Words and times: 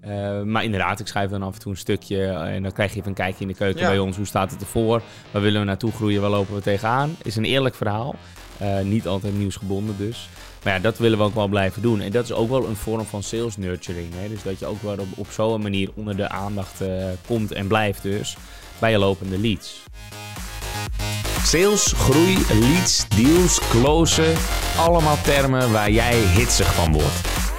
Eh, 0.00 0.42
maar 0.42 0.64
inderdaad, 0.64 1.00
ik 1.00 1.06
schrijf 1.06 1.30
dan 1.30 1.42
af 1.42 1.54
en 1.54 1.60
toe 1.60 1.72
een 1.72 1.78
stukje 1.78 2.26
en 2.26 2.62
dan 2.62 2.72
krijg 2.72 2.90
je 2.92 2.96
even 2.96 3.08
een 3.08 3.14
kijkje 3.14 3.40
in 3.40 3.48
de 3.48 3.54
keuken 3.54 3.80
Ja. 3.80 3.88
bij 3.88 3.98
ons. 3.98 4.16
Hoe 4.16 4.26
staat 4.26 4.50
het 4.50 4.60
ervoor? 4.60 5.02
Waar 5.30 5.42
willen 5.42 5.60
we 5.60 5.66
naartoe 5.66 5.92
groeien? 5.92 6.20
Waar 6.20 6.30
lopen 6.30 6.54
we 6.54 6.60
tegenaan? 6.60 7.16
Is 7.22 7.36
een 7.36 7.44
eerlijk 7.44 7.74
verhaal. 7.74 8.14
Eh, 8.58 8.80
niet 8.80 9.06
altijd 9.06 9.38
nieuwsgebonden 9.38 9.94
dus. 9.98 10.28
Maar 10.64 10.72
ja, 10.72 10.78
dat 10.78 10.98
willen 10.98 11.18
we 11.18 11.24
ook 11.24 11.34
wel 11.34 11.48
blijven 11.48 11.82
doen. 11.82 12.00
En 12.00 12.10
dat 12.10 12.24
is 12.24 12.32
ook 12.32 12.48
wel 12.48 12.66
een 12.66 12.76
vorm 12.76 13.04
van 13.04 13.22
sales 13.22 13.56
nurturing. 13.56 14.08
Hè? 14.16 14.28
Dus 14.28 14.42
dat 14.42 14.58
je 14.58 14.66
ook 14.66 14.82
wel 14.82 14.92
op, 14.98 15.06
op 15.16 15.26
zo'n 15.30 15.62
manier 15.62 15.90
onder 15.94 16.16
de 16.16 16.28
aandacht 16.28 16.80
eh, 16.80 16.88
komt 17.26 17.52
en 17.52 17.66
blijft 17.66 18.02
dus 18.02 18.36
bij 18.78 18.90
je 18.90 18.98
lopende 18.98 19.38
leads. 19.38 19.82
Sales, 21.44 21.92
groei, 21.96 22.36
leads, 22.60 23.08
deals, 23.08 23.60
closen. 23.70 24.34
Allemaal 24.78 25.16
termen 25.22 25.72
waar 25.72 25.90
jij 25.90 26.16
hitsig 26.18 26.74
van 26.74 26.92
wordt. 26.92 27.39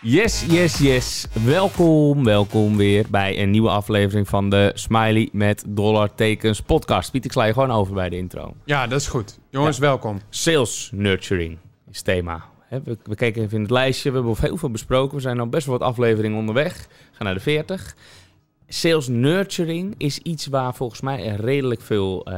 Yes, 0.00 0.44
yes, 0.48 0.78
yes. 0.78 1.26
Welkom, 1.44 2.24
welkom 2.24 2.76
weer 2.76 3.06
bij 3.10 3.42
een 3.42 3.50
nieuwe 3.50 3.68
aflevering 3.68 4.28
van 4.28 4.50
de 4.50 4.70
Smiley 4.74 5.28
met 5.32 5.64
dollartekens 5.66 6.60
podcast. 6.62 7.10
Piet, 7.10 7.24
ik 7.24 7.32
sla 7.32 7.44
je 7.44 7.52
gewoon 7.52 7.70
over 7.70 7.94
bij 7.94 8.08
de 8.08 8.16
intro. 8.16 8.54
Ja, 8.64 8.86
dat 8.86 9.00
is 9.00 9.06
goed. 9.06 9.38
Jongens, 9.50 9.78
welkom. 9.78 10.20
Sales 10.28 10.90
nurturing 10.92 11.58
is 11.90 12.02
thema. 12.02 12.44
We, 12.68 13.14
kijken 13.14 13.42
even 13.42 13.56
in 13.56 13.62
het 13.62 13.70
lijstje. 13.70 14.10
We 14.10 14.16
hebben 14.16 14.36
heel 14.40 14.56
veel 14.56 14.70
besproken. 14.70 15.16
We 15.16 15.22
zijn 15.22 15.40
al 15.40 15.48
best 15.48 15.66
wel 15.66 15.78
wat 15.78 15.88
afleveringen 15.88 16.38
onderweg. 16.38 16.86
We 16.88 17.16
gaan 17.16 17.26
naar 17.26 17.34
de 17.34 17.40
40. 17.40 17.96
Sales 18.68 19.08
nurturing 19.08 19.94
is 19.96 20.18
iets 20.18 20.46
waar 20.46 20.74
volgens 20.74 21.00
mij 21.00 21.26
redelijk 21.26 21.80
veel 21.80 22.24
eh, 22.24 22.34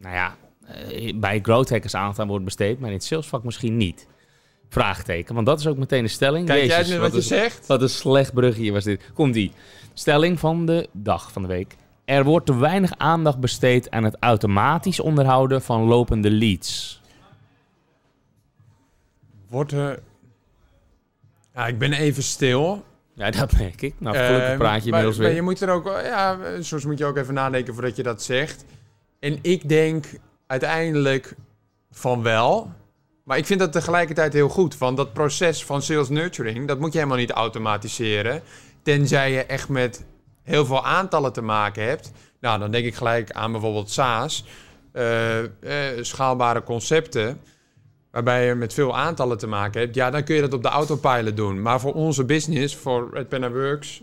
nou 0.00 0.14
ja, 0.14 0.36
eh, 0.66 1.14
bij 1.16 1.38
growth 1.42 1.70
hackers 1.70 1.94
aandacht 1.94 2.18
aan 2.18 2.28
wordt 2.28 2.44
besteed. 2.44 2.78
Maar 2.80 2.88
in 2.88 2.96
het 2.96 3.04
salesvak 3.04 3.44
misschien 3.44 3.76
niet. 3.76 4.06
Vraagteken. 4.72 5.34
Want 5.34 5.46
dat 5.46 5.58
is 5.58 5.66
ook 5.66 5.76
meteen 5.76 6.02
de 6.02 6.08
stelling. 6.08 6.46
Kijk 6.46 6.64
jij 6.64 6.76
Jezus, 6.78 6.92
nu 6.94 7.00
wat 7.00 7.14
je 7.14 7.20
zegt? 7.20 7.66
wat 7.66 7.82
een 7.82 7.88
slecht 7.88 8.32
brugje 8.34 8.72
was 8.72 8.84
dit. 8.84 9.10
Komt 9.14 9.34
die. 9.34 9.52
Stelling 9.94 10.38
van 10.40 10.66
de 10.66 10.88
dag 10.92 11.32
van 11.32 11.42
de 11.42 11.48
week. 11.48 11.76
Er 12.04 12.24
wordt 12.24 12.46
te 12.46 12.56
weinig 12.56 12.92
aandacht 12.96 13.38
besteed 13.38 13.90
aan 13.90 14.04
het 14.04 14.16
automatisch 14.20 15.00
onderhouden 15.00 15.62
van 15.62 15.82
lopende 15.82 16.30
leads. 16.30 17.00
Wordt 19.48 19.72
er... 19.72 19.98
Ja, 21.54 21.66
ik 21.66 21.78
ben 21.78 21.92
even 21.92 22.22
stil. 22.22 22.84
Ja, 23.14 23.30
dat 23.30 23.52
merk 23.58 23.82
ik. 23.82 23.94
Nou, 23.98 24.16
gelukkig 24.16 24.48
Eh, 24.50 24.56
praat 24.56 24.84
je 24.84 24.90
maar, 24.90 24.98
inmiddels 25.00 25.16
maar 25.16 25.26
weer. 25.26 25.34
je 25.34 25.42
moet 25.42 25.60
er 25.60 25.70
ook... 25.70 25.84
Ja, 26.04 26.38
soms 26.60 26.84
moet 26.84 26.98
je 26.98 27.04
ook 27.04 27.16
even 27.16 27.34
nadenken 27.34 27.74
voordat 27.74 27.96
je 27.96 28.02
dat 28.02 28.22
zegt. 28.22 28.64
En 29.18 29.38
ik 29.42 29.68
denk 29.68 30.06
uiteindelijk 30.46 31.34
van 31.90 32.22
wel. 32.22 32.70
Maar 33.24 33.38
ik 33.38 33.46
vind 33.46 33.60
dat 33.60 33.72
tegelijkertijd 33.72 34.32
heel 34.32 34.48
goed. 34.48 34.78
Want 34.78 34.96
dat 34.96 35.12
proces 35.12 35.64
van 35.64 35.82
sales 35.82 36.08
nurturing, 36.08 36.68
dat 36.68 36.78
moet 36.78 36.92
je 36.92 36.98
helemaal 36.98 37.18
niet 37.18 37.30
automatiseren. 37.30 38.42
Tenzij 38.82 39.32
je 39.32 39.44
echt 39.44 39.68
met 39.68 40.04
heel 40.42 40.66
veel 40.66 40.84
aantallen 40.84 41.32
te 41.32 41.42
maken 41.42 41.84
hebt. 41.84 42.12
Nou, 42.40 42.58
dan 42.58 42.70
denk 42.70 42.84
ik 42.84 42.94
gelijk 42.94 43.30
aan 43.30 43.52
bijvoorbeeld 43.52 43.90
SaaS. 43.90 44.44
eh, 44.92 45.38
eh, 45.42 45.48
schaalbare 46.00 46.62
concepten. 46.62 47.40
Waarbij 48.10 48.46
je 48.46 48.54
met 48.54 48.74
veel 48.74 48.96
aantallen 48.96 49.38
te 49.38 49.46
maken 49.46 49.80
hebt. 49.80 49.94
Ja, 49.94 50.10
dan 50.10 50.24
kun 50.24 50.34
je 50.34 50.40
dat 50.40 50.52
op 50.52 50.62
de 50.62 50.68
autopilot 50.68 51.36
doen. 51.36 51.62
Maar 51.62 51.80
voor 51.80 51.92
onze 51.92 52.24
business, 52.24 52.76
voor 52.76 53.10
Red 53.12 53.28
Penna 53.28 53.50
Works... 53.50 54.02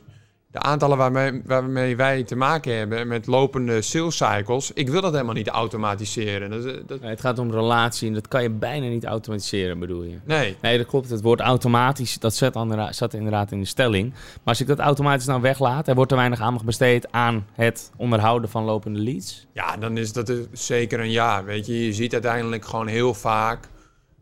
De 0.51 0.59
aantallen 0.59 0.97
waarmee, 0.97 1.41
waarmee 1.45 1.95
wij 1.95 2.23
te 2.23 2.35
maken 2.35 2.77
hebben 2.77 3.07
met 3.07 3.27
lopende 3.27 3.81
sales 3.81 4.17
cycles... 4.17 4.71
Ik 4.73 4.89
wil 4.89 5.01
dat 5.01 5.11
helemaal 5.11 5.33
niet 5.33 5.47
automatiseren. 5.47 6.49
Dat, 6.49 6.65
is- 6.65 6.79
dat, 6.85 6.99
Nee, 7.01 7.09
het 7.09 7.21
gaat 7.21 7.39
om 7.39 7.51
relatie 7.51 8.07
en 8.07 8.13
dat 8.13 8.27
kan 8.27 8.41
je 8.43 8.49
bijna 8.49 8.87
niet 8.87 9.05
automatiseren, 9.05 9.79
bedoel 9.79 10.03
je? 10.03 10.17
nee. 10.23 10.57
Nee, 10.61 10.77
dat 10.77 10.87
klopt. 10.87 11.09
Het 11.09 11.21
woord 11.21 11.39
automatisch, 11.39 12.19
dat 12.19 12.35
zat, 12.35 12.53
zat 12.89 13.13
inderdaad 13.13 13.51
in 13.51 13.59
de 13.59 13.65
stelling. 13.65 14.09
Maar 14.11 14.19
als 14.43 14.61
ik 14.61 14.67
dat 14.67 14.79
automatisch 14.79 15.25
nou 15.25 15.41
weglaat, 15.41 15.87
er 15.87 15.95
wordt 15.95 16.09
te 16.09 16.15
weinig 16.17 16.39
aandacht 16.41 16.65
besteed 16.65 17.11
aan 17.11 17.45
het 17.53 17.91
onderhouden 17.97 18.49
van 18.49 18.63
lopende 18.63 18.99
leads. 18.99 19.47
Ja, 19.53 19.77
dan 19.77 19.97
is 19.97 20.13
dat 20.13 20.25
dus 20.27 20.45
zeker 20.51 20.99
een 20.99 21.11
ja. 21.11 21.43
Weet 21.43 21.65
je, 21.65 21.85
je 21.85 21.93
ziet 21.93 22.13
uiteindelijk 22.13 22.65
gewoon 22.65 22.87
heel 22.87 23.13
vaak 23.13 23.67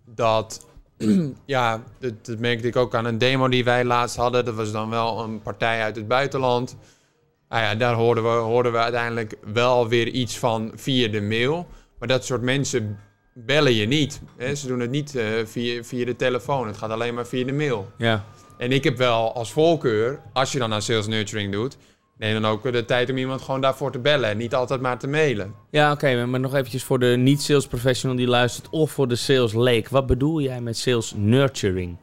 dat. 0.06 0.67
ja, 1.46 1.84
dat, 2.00 2.26
dat 2.26 2.40
merkte 2.40 2.68
ik 2.68 2.76
ook 2.76 2.96
aan 2.96 3.06
een 3.06 3.18
demo 3.18 3.48
die 3.48 3.64
wij 3.64 3.86
laatst 3.86 4.16
hadden. 4.16 4.46
Dat 4.46 4.56
was 4.56 4.72
dan 4.72 4.90
wel 4.90 5.24
een 5.24 5.42
partij 5.42 5.82
uit 5.82 5.96
het 5.96 6.08
buitenland. 6.08 6.78
Nou 7.50 7.62
ja, 7.62 7.76
daar 7.76 7.94
hoorden 7.94 8.24
we, 8.24 8.30
hoorden 8.30 8.72
we 8.72 8.78
uiteindelijk 8.78 9.38
wel 9.54 9.88
weer 9.88 10.08
iets 10.08 10.40
van 10.40 10.72
via 10.76 11.08
de 11.08 11.22
mail. 11.22 11.68
Maar 12.00 12.08
dat 12.08 12.26
soort 12.26 12.42
mensen 12.42 13.00
bellen 13.34 13.74
je 13.74 13.86
niet. 13.86 14.22
Hè? 14.38 14.56
Ze 14.56 14.68
doen 14.68 14.80
het 14.80 14.90
niet 14.90 15.16
eh, 15.16 15.26
via, 15.46 15.84
via 15.84 16.06
de 16.06 16.16
telefoon. 16.16 16.68
Het 16.68 16.78
gaat 16.78 16.90
alleen 16.90 17.14
maar 17.14 17.28
via 17.28 17.46
de 17.46 17.54
mail. 17.54 17.92
Ja. 17.98 18.26
En 18.58 18.72
ik 18.72 18.84
heb 18.84 18.98
wel 18.98 19.34
als 19.34 19.52
voorkeur, 19.52 20.20
als 20.34 20.52
je 20.52 20.60
dan 20.60 20.74
aan 20.74 20.82
sales 20.82 21.08
nurturing 21.08 21.52
doet, 21.52 21.78
neem 22.18 22.42
dan 22.42 22.52
ook 22.52 22.72
de 22.72 22.86
tijd 22.86 23.10
om 23.10 23.18
iemand 23.18 23.42
gewoon 23.42 23.62
daarvoor 23.62 23.92
te 23.92 24.00
bellen 24.00 24.30
en 24.30 24.38
niet 24.38 24.56
altijd 24.56 24.82
maar 24.82 24.98
te 24.98 25.08
mailen. 25.08 25.54
Ja, 25.70 25.92
oké, 25.92 26.26
maar 26.26 26.40
nog 26.40 26.56
eventjes 26.56 26.84
voor 26.84 27.00
de 27.00 27.16
niet-sales 27.18 27.68
professional 27.68 28.18
die 28.18 28.28
luistert 28.28 28.70
of 28.70 28.92
voor 28.92 29.08
de 29.08 29.16
sales 29.16 29.54
leek. 29.54 29.90
Wat 29.90 30.06
bedoel 30.08 30.42
jij 30.42 30.62
met 30.62 30.78
sales 30.78 31.14
nurturing? 31.16 31.98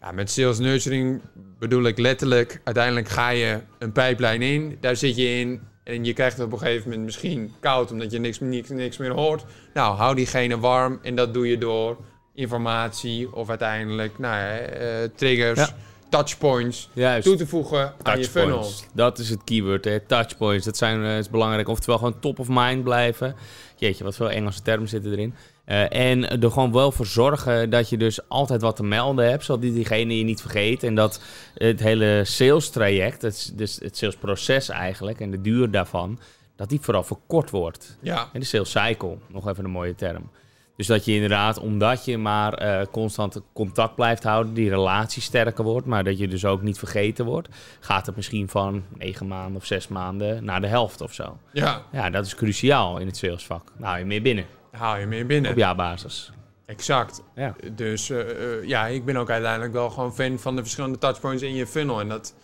Ja, 0.00 0.12
met 0.12 0.30
sales 0.30 0.58
nurturing 0.58 1.20
bedoel 1.58 1.84
ik 1.84 1.98
letterlijk, 1.98 2.60
uiteindelijk 2.64 3.08
ga 3.08 3.28
je 3.28 3.58
een 3.78 3.92
pijplijn 3.92 4.42
in, 4.42 4.76
daar 4.80 4.96
zit 4.96 5.16
je 5.16 5.38
in 5.38 5.60
en 5.84 6.04
je 6.04 6.12
krijgt 6.12 6.36
het 6.36 6.46
op 6.46 6.52
een 6.52 6.58
gegeven 6.58 6.88
moment 6.88 7.04
misschien 7.04 7.52
koud 7.60 7.92
omdat 7.92 8.10
je 8.10 8.18
niks, 8.18 8.40
niks, 8.40 8.68
niks 8.68 8.96
meer 8.96 9.10
hoort. 9.10 9.44
Nou, 9.74 9.96
hou 9.96 10.14
diegene 10.14 10.58
warm 10.58 10.98
en 11.02 11.14
dat 11.14 11.34
doe 11.34 11.48
je 11.48 11.58
door 11.58 11.96
informatie 12.34 13.34
of 13.34 13.48
uiteindelijk 13.48 14.18
nou, 14.18 14.34
ja, 14.34 14.56
eh, 14.58 15.08
triggers, 15.14 15.58
Ja. 15.58 15.74
Touchpoints 16.10 16.88
Juist. 16.92 17.26
toe 17.26 17.36
te 17.36 17.46
voegen 17.46 17.94
aan 18.02 18.18
je 18.18 18.24
funnel. 18.24 18.70
Dat 18.94 19.18
is 19.18 19.30
het 19.30 19.44
keyword, 19.44 19.84
hè. 19.84 20.00
Touchpoints. 20.00 20.64
Dat 20.64 20.76
zijn, 20.76 21.04
eh, 21.04 21.18
is 21.18 21.28
belangrijk. 21.30 21.68
Oftewel 21.68 21.98
gewoon 21.98 22.18
top 22.20 22.38
of 22.38 22.46
mind 22.50 22.84
blijven. 22.84 23.34
Jeetje, 23.76 24.04
wat 24.04 24.16
veel 24.16 24.30
Engelse 24.30 24.62
termen 24.62 24.88
zitten 24.88 25.12
erin. 25.12 25.34
Eh, 25.64 25.92
en 26.10 26.40
er 26.42 26.50
gewoon 26.50 26.72
wel 26.72 26.92
voor 26.92 27.06
zorgen 27.06 27.70
dat 27.70 27.88
je 27.88 27.96
dus 27.96 28.28
altijd 28.28 28.60
wat 28.60 28.76
te 28.76 28.82
melden 28.82 29.30
hebt, 29.30 29.44
zodat 29.44 29.62
die- 29.62 29.72
diegene 29.72 30.18
je 30.18 30.24
niet 30.24 30.40
vergeet. 30.40 30.82
En 30.82 30.94
dat 30.94 31.20
het 31.54 31.80
hele 31.80 32.22
sales 32.24 32.70
traject, 32.70 33.22
het, 33.22 33.52
dus 33.54 33.78
het 33.82 33.96
salesproces 33.96 34.68
eigenlijk 34.68 35.20
en 35.20 35.30
de 35.30 35.40
duur 35.40 35.70
daarvan, 35.70 36.18
dat 36.56 36.68
die 36.68 36.80
vooral 36.80 37.02
verkort 37.04 37.50
wordt. 37.50 37.96
Ja, 38.00 38.28
En 38.32 38.40
de 38.40 38.46
sales 38.46 38.70
cycle, 38.70 39.16
nog 39.28 39.48
even 39.48 39.64
een 39.64 39.70
mooie 39.70 39.94
term. 39.94 40.30
Dus 40.80 40.88
dat 40.88 41.04
je 41.04 41.14
inderdaad, 41.14 41.58
omdat 41.58 42.04
je 42.04 42.18
maar 42.18 42.54
eh, 42.54 42.86
constant 42.90 43.40
contact 43.52 43.94
blijft 43.94 44.22
houden, 44.22 44.54
die 44.54 44.68
relatie 44.68 45.22
sterker 45.22 45.64
wordt, 45.64 45.86
maar 45.86 46.04
dat 46.04 46.18
je 46.18 46.28
dus 46.28 46.44
ook 46.44 46.62
niet 46.62 46.78
vergeten 46.78 47.24
wordt, 47.24 47.48
gaat 47.80 48.06
het 48.06 48.16
misschien 48.16 48.48
van 48.48 48.84
negen 48.98 49.26
maanden 49.26 49.56
of 49.56 49.66
zes 49.66 49.88
maanden 49.88 50.44
naar 50.44 50.60
de 50.60 50.66
helft 50.66 51.00
of 51.00 51.12
zo. 51.12 51.38
ja, 51.52 51.82
Ja, 51.92 52.10
dat 52.10 52.26
is 52.26 52.34
cruciaal 52.34 52.98
in 52.98 53.06
het 53.06 53.16
salesvak. 53.16 53.72
Nou, 53.76 53.98
je 53.98 54.04
meer 54.04 54.22
binnen 54.22 54.44
haal 54.70 54.96
je 54.96 55.06
meer 55.06 55.26
binnen. 55.26 55.50
op 55.50 55.56
jaarbasis. 55.56 56.32
Exact. 56.66 57.22
Ja. 57.34 57.54
Dus 57.72 58.10
eh, 58.10 58.20
eh, 58.20 58.68
ja, 58.68 58.86
ik 58.86 59.04
ben 59.04 59.16
ook 59.16 59.30
uiteindelijk 59.30 59.72
wel 59.72 59.90
gewoon 59.90 60.14
fan 60.14 60.38
van 60.38 60.56
de 60.56 60.62
verschillende 60.62 60.98
touchpoints 60.98 61.42
in 61.42 61.54
je 61.54 61.66
funnel. 61.66 62.00
En 62.00 62.08
dat 62.08 62.34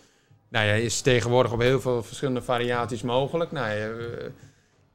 nou 0.49 0.65
ja, 0.65 0.73
is 0.73 1.01
tegenwoordig 1.01 1.51
op 1.51 1.59
heel 1.59 1.81
veel 1.81 2.03
verschillende 2.03 2.41
variaties 2.41 3.01
mogelijk. 3.01 3.51
Nou, 3.51 3.77
ja, 3.77 3.89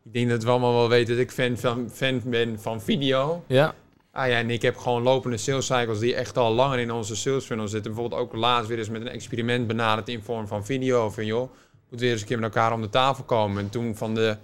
ik 0.04 0.12
denk 0.12 0.28
dat 0.28 0.42
we 0.44 0.50
allemaal 0.50 0.74
wel 0.74 0.88
weten 0.88 1.14
dat 1.14 1.24
ik 1.24 1.30
fan, 1.30 1.56
van, 1.56 1.90
fan 1.92 2.20
ben 2.24 2.60
van 2.60 2.80
video. 2.82 3.44
Ja, 3.46 3.74
Ah 4.14 4.28
ja, 4.28 4.36
en 4.38 4.50
ik 4.50 4.62
heb 4.62 4.76
gewoon 4.76 5.02
lopende 5.02 5.36
sales 5.36 5.66
cycles 5.66 5.98
die 5.98 6.14
echt 6.14 6.38
al 6.38 6.52
langer 6.54 6.78
in 6.78 6.90
onze 6.92 7.16
sales 7.16 7.44
funnel 7.44 7.68
zitten. 7.68 7.92
Bijvoorbeeld 7.92 8.20
ook 8.20 8.34
laatst 8.34 8.68
weer 8.68 8.78
eens 8.78 8.88
met 8.88 9.00
een 9.00 9.08
experiment 9.08 9.66
benaderd 9.66 10.08
in 10.08 10.22
vorm 10.22 10.46
van 10.46 10.64
video. 10.64 11.10
Van 11.10 11.26
joh, 11.26 11.50
moet 11.90 12.00
weer 12.00 12.10
eens 12.12 12.20
een 12.20 12.26
keer 12.26 12.38
met 12.38 12.54
elkaar 12.54 12.72
om 12.72 12.80
de 12.80 12.88
tafel 12.88 13.24
komen. 13.24 13.62
En 13.62 13.70
toen 13.70 13.96
van 13.96 14.14
de 14.14 14.36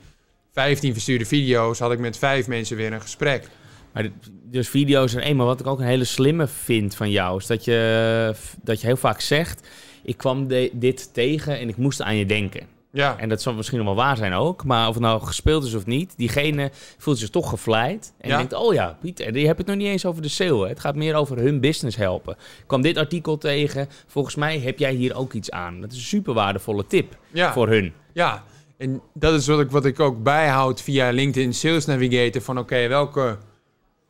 15 0.52 0.92
verstuurde 0.92 1.24
video's 1.24 1.78
had 1.78 1.92
ik 1.92 1.98
met 1.98 2.18
vijf 2.18 2.46
mensen 2.48 2.76
weer 2.76 2.92
een 2.92 3.00
gesprek. 3.00 3.48
maar 3.92 4.08
dus 4.44 4.68
video's 4.68 5.14
en 5.14 5.20
eenmaal 5.22 5.46
wat 5.46 5.60
ik 5.60 5.66
ook 5.66 5.78
een 5.78 5.84
hele 5.86 6.04
slimme 6.04 6.46
vind 6.46 6.94
van 6.94 7.10
jou, 7.10 7.38
is 7.38 7.46
dat 7.46 7.64
je, 7.64 8.34
dat 8.62 8.80
je 8.80 8.86
heel 8.86 8.96
vaak 8.96 9.20
zegt, 9.20 9.68
ik 10.02 10.16
kwam 10.16 10.46
de- 10.48 10.70
dit 10.72 11.14
tegen 11.14 11.58
en 11.58 11.68
ik 11.68 11.76
moest 11.76 12.02
aan 12.02 12.16
je 12.16 12.26
denken. 12.26 12.66
Ja, 12.92 13.18
En 13.18 13.28
dat 13.28 13.42
zal 13.42 13.54
misschien 13.54 13.78
nog 13.78 13.86
wel 13.86 13.96
waar 13.96 14.16
zijn 14.16 14.32
ook. 14.32 14.64
Maar 14.64 14.88
of 14.88 14.94
het 14.94 15.02
nou 15.02 15.20
gespeeld 15.22 15.64
is 15.64 15.74
of 15.74 15.86
niet, 15.86 16.14
diegene 16.16 16.70
voelt 16.98 17.18
zich 17.18 17.30
toch 17.30 17.48
gevleid. 17.48 18.12
En 18.18 18.28
Ja. 18.28 18.36
denkt, 18.36 18.52
oh 18.52 18.74
ja, 18.74 18.96
Pieter, 19.00 19.32
die 19.32 19.46
hebt 19.46 19.58
het 19.58 19.66
nog 19.66 19.76
niet 19.76 19.86
eens 19.86 20.04
over 20.06 20.22
de 20.22 20.28
sale. 20.28 20.62
hè. 20.62 20.68
Het 20.68 20.80
gaat 20.80 20.94
meer 20.96 21.14
over 21.14 21.38
hun 21.38 21.60
business 21.60 21.96
helpen. 21.96 22.32
Ik 22.34 22.64
kwam 22.66 22.82
dit 22.82 22.96
artikel 22.96 23.38
tegen. 23.38 23.88
Volgens 24.06 24.34
mij 24.34 24.58
heb 24.58 24.78
jij 24.78 24.92
hier 24.92 25.16
ook 25.16 25.32
iets 25.32 25.50
aan. 25.50 25.80
Dat 25.80 25.92
is 25.92 25.96
een 25.98 26.02
super 26.04 26.34
waardevolle 26.34 26.86
tip 26.86 27.16
ja. 27.32 27.52
voor 27.52 27.68
hun. 27.68 27.92
Ja, 28.12 28.44
En 28.76 29.00
dat 29.14 29.34
is 29.34 29.46
wat 29.46 29.60
ik, 29.60 29.70
wat 29.70 29.84
ik 29.84 30.00
ook 30.00 30.22
bijhoud 30.22 30.82
via 30.82 31.10
LinkedIn 31.10 31.54
Sales 31.54 31.84
Navigator. 31.86 32.42
Van 32.42 32.58
oké, 32.58 32.88
welke 32.88 33.36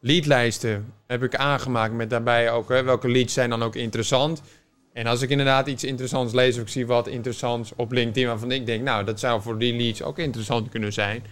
leadlijsten 0.01 0.93
heb 1.07 1.23
ik 1.23 1.35
aangemaakt 1.37 1.93
met 1.93 2.11
daarbij 2.11 2.51
ook 2.53 2.69
hè, 2.69 2.83
welke 2.83 3.09
leads 3.09 3.33
zijn 3.35 3.51
dan 3.51 3.63
ook 3.63 3.75
interessant. 3.77 4.43
En 4.99 5.07
als 5.07 5.23
ik 5.23 5.31
inderdaad 5.31 5.67
iets 5.67 5.85
interessants 5.85 6.33
lees 6.33 6.55
of 6.55 6.63
ik 6.63 6.69
zie 6.69 6.87
wat 6.87 7.07
interessants 7.07 7.73
op 7.77 7.93
LinkedIn 7.93 8.27
waarvan 8.27 8.51
ik 8.51 8.67
denk, 8.67 8.83
nou, 8.83 9.05
dat 9.05 9.21
zou 9.21 9.43
voor 9.43 9.59
die 9.59 9.77
leads 9.77 10.03
ook 10.03 10.19
interessant 10.19 10.69
kunnen 10.69 10.93
zijn. 10.93 11.23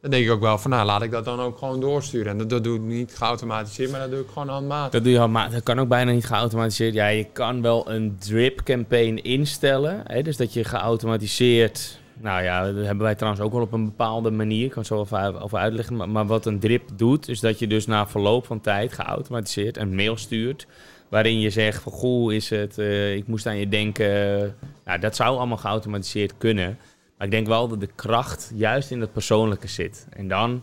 Dan 0.00 0.10
denk 0.10 0.24
ik 0.24 0.30
ook 0.30 0.40
wel 0.40 0.58
van, 0.58 0.70
nou, 0.70 0.86
laat 0.86 1.02
ik 1.02 1.10
dat 1.10 1.24
dan 1.24 1.40
ook 1.40 1.58
gewoon 1.58 1.80
doorsturen. 1.80 2.32
En 2.32 2.38
dat, 2.38 2.50
dat 2.50 2.64
doe 2.64 2.76
ik 2.76 2.82
niet 2.82 3.16
geautomatiseerd, 3.16 3.90
maar 3.90 4.00
dat 4.00 4.10
doe 4.10 4.20
ik 4.20 4.28
gewoon 4.32 4.48
handmatig. 4.48 4.92
Dat 4.92 5.02
doe 5.02 5.12
je 5.12 5.18
handmatig. 5.18 5.52
Dat 5.52 5.62
kan 5.62 5.78
ook 5.80 5.88
bijna 5.88 6.12
niet 6.12 6.26
geautomatiseerd. 6.26 6.94
Ja, 6.94 7.06
je 7.06 7.26
kan 7.32 7.62
wel 7.62 7.90
een 7.90 8.16
drip 8.18 8.62
campaign 8.62 9.16
instellen. 9.16 10.02
Hè? 10.04 10.22
Dus 10.22 10.36
dat 10.36 10.52
je 10.52 10.64
geautomatiseerd... 10.64 11.98
Nou 12.20 12.42
ja, 12.42 12.72
dat 12.72 12.84
hebben 12.84 13.04
wij 13.04 13.14
trouwens 13.14 13.42
ook 13.42 13.52
wel 13.52 13.62
op 13.62 13.72
een 13.72 13.84
bepaalde 13.84 14.30
manier. 14.30 14.64
Ik 14.64 14.70
kan 14.70 14.78
het 14.78 14.86
zo 14.86 14.98
over, 14.98 15.42
over 15.42 15.58
uitleggen. 15.58 16.12
Maar 16.12 16.26
wat 16.26 16.46
een 16.46 16.58
drip 16.58 16.88
doet, 16.96 17.28
is 17.28 17.40
dat 17.40 17.58
je 17.58 17.66
dus 17.66 17.86
na 17.86 18.06
verloop 18.06 18.46
van 18.46 18.60
tijd 18.60 18.92
geautomatiseerd 18.92 19.76
een 19.76 19.94
mail 19.94 20.16
stuurt 20.16 20.66
waarin 21.08 21.40
je 21.40 21.50
zegt 21.50 21.82
van 21.82 21.92
goh 21.92 22.32
is 22.32 22.50
het, 22.50 22.78
uh, 22.78 23.14
ik 23.14 23.26
moest 23.26 23.46
aan 23.46 23.58
je 23.58 23.68
denken. 23.68 24.54
Nou, 24.84 24.98
dat 24.98 25.16
zou 25.16 25.36
allemaal 25.36 25.56
geautomatiseerd 25.56 26.32
kunnen. 26.38 26.78
Maar 27.16 27.26
ik 27.26 27.32
denk 27.32 27.46
wel 27.46 27.68
dat 27.68 27.80
de 27.80 27.88
kracht 27.94 28.52
juist 28.54 28.90
in 28.90 29.00
het 29.00 29.12
persoonlijke 29.12 29.68
zit. 29.68 30.06
En 30.10 30.28
dan, 30.28 30.62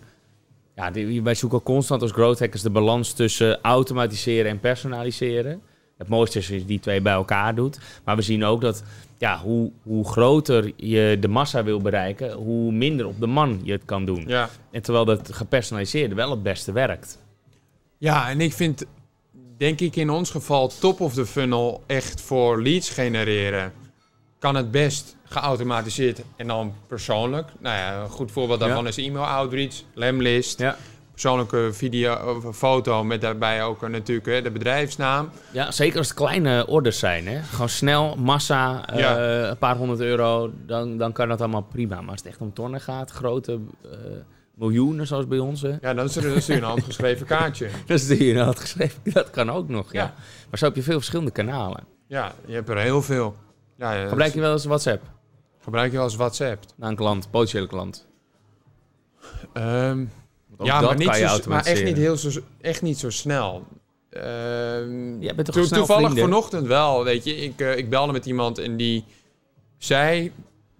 ja, 0.76 0.92
die, 0.92 1.24
wij 1.24 1.36
zoeken 1.36 1.64
constant 1.64 2.02
als 2.02 2.12
growth 2.12 2.40
hackers 2.40 2.62
de 2.62 2.70
balans 2.70 3.14
tussen 3.14 3.62
automatiseren 3.62 4.52
en 4.52 4.60
personaliseren. 4.60 5.62
Het 5.98 6.08
mooiste 6.08 6.40
is 6.40 6.52
als 6.52 6.58
je 6.60 6.66
die 6.66 6.80
twee 6.80 7.02
bij 7.02 7.14
elkaar 7.14 7.56
doet. 7.56 7.80
Maar 8.04 8.16
we 8.16 8.22
zien 8.22 8.44
ook 8.44 8.62
dat 8.62 8.84
ja, 9.18 9.38
hoe, 9.38 9.72
hoe 9.84 10.08
groter 10.08 10.72
je 10.76 11.18
de 11.20 11.28
massa 11.28 11.64
wil 11.64 11.82
bereiken, 11.82 12.32
hoe 12.34 12.72
minder 12.72 13.08
op 13.08 13.20
de 13.20 13.28
man 13.28 13.60
je 13.64 13.72
het 13.72 13.86
kan 13.86 14.06
doen. 14.06 14.24
Ja. 14.28 14.50
En 14.72 14.82
terwijl 14.82 15.06
dat 15.06 15.34
gepersonaliseerde 15.34 16.16
wel 16.16 16.30
het 16.30 16.44
beste 16.44 16.72
werkt. 16.72 17.24
Ja, 17.98 18.30
en 18.30 18.42
ik 18.42 18.54
vind, 18.54 18.86
denk 19.58 19.80
ik 19.80 19.96
in 19.96 20.10
ons 20.10 20.30
geval, 20.32 20.68
top 20.80 21.00
of 21.02 21.14
the 21.14 21.26
funnel 21.26 21.84
echt 21.88 22.22
voor 22.22 22.62
leads 22.62 22.90
genereren. 22.90 23.74
Kan 24.40 24.56
het 24.56 24.72
best 24.72 25.16
geautomatiseerd 25.24 26.22
en 26.36 26.48
dan 26.48 26.74
persoonlijk. 26.88 27.50
Nou 27.60 27.76
ja, 27.78 28.02
een 28.02 28.10
goed 28.10 28.32
voorbeeld 28.32 28.60
daarvan 28.60 28.84
Ja. 28.84 28.90
is 28.90 28.98
e-mail 28.98 29.26
outreach, 29.26 29.74
lemlist, 29.94 30.60
Ja. 30.60 30.78
persoonlijke 31.12 31.70
video 31.72 32.42
of 32.46 32.58
foto 32.58 33.04
met 33.04 33.22
daarbij 33.22 33.64
ook 33.64 33.88
natuurlijk 33.90 34.28
hè, 34.28 34.42
de 34.42 34.52
bedrijfsnaam. 34.52 35.30
Ja, 35.52 35.72
zeker 35.72 35.98
als 35.98 36.08
het 36.08 36.18
kleine 36.18 36.68
orders 36.68 37.00
zijn. 37.00 37.28
Hè? 37.28 37.42
Gewoon 37.44 37.70
snel, 37.70 38.16
massa, 38.16 38.88
eh, 38.90 39.48
een 39.50 39.58
paar 39.58 39.76
honderd 39.78 40.00
euro, 40.00 40.52
dan, 40.66 40.98
dan 40.98 41.12
kan 41.12 41.28
dat 41.28 41.40
allemaal 41.42 41.62
prima. 41.72 42.02
Maar 42.02 42.12
als 42.12 42.20
het 42.20 42.30
echt 42.30 42.40
om 42.42 42.54
tonnen 42.54 42.82
gaat, 42.82 43.12
grote 43.12 43.60
eh, 43.84 43.90
miljoenen 44.56 45.08
zoals 45.08 45.28
bij 45.28 45.40
ons, 45.40 45.62
hè, 45.62 45.76
Ja, 45.82 45.94
dan 45.94 46.10
stuur 46.10 46.44
je 46.48 46.54
een 46.54 46.64
handgeschreven 46.64 47.26
kaartje. 47.26 47.70
dat 47.88 48.00
is 48.00 48.08
die 48.08 48.26
je 48.26 48.40
had 48.40 48.60
geschreven. 48.60 49.00
Dat 49.04 49.30
kan 49.30 49.50
ook 49.52 49.70
nog, 49.70 49.92
ja. 49.94 50.04
Ja. 50.04 50.14
Maar 50.50 50.60
zo 50.60 50.66
heb 50.66 50.76
je 50.76 50.84
veel 50.84 50.98
verschillende 50.98 51.32
kanalen. 51.32 51.84
Ja, 52.08 52.34
je 52.46 52.54
hebt 52.54 52.70
er 52.70 52.78
heel 52.78 53.02
veel. 53.02 53.36
Ja, 53.78 53.94
ja, 53.94 54.08
Gebruik 54.08 54.34
je 54.34 54.40
wel 54.40 54.52
eens 54.52 54.66
WhatsApp 54.66 55.02
gebruik 55.66 55.92
je 55.92 56.00
als 56.00 56.16
WhatsApp? 56.16 56.64
naar 56.76 56.90
een 56.90 56.96
klant, 56.96 57.30
potentiële 57.32 57.68
klant? 57.68 58.08
Ook 60.58 60.66
ja, 60.66 60.82
maar, 60.82 60.96
niet 60.96 61.16
zo, 61.16 61.50
maar 61.50 61.66
echt 61.66 61.84
niet, 61.84 61.98
heel 61.98 62.18
zo, 62.18 62.40
echt 62.62 62.82
niet 62.82 63.00
zo 63.00 63.10
snel. 63.10 63.64
Jij 65.20 65.36
bent 65.36 65.46
toch 65.46 65.56
to- 65.56 65.64
snel 65.64 65.78
toevallig 65.80 66.04
vrienden? 66.04 66.24
vanochtend 66.24 66.68
wel, 66.68 67.04
weet 67.04 67.24
je. 67.24 67.36
Ik, 67.36 67.60
eh, 67.62 67.78
ik 67.78 67.90
belde 67.90 68.12
met 68.12 68.26
iemand 68.26 68.58
en 68.58 68.78
die 68.78 69.06
zei... 69.78 70.32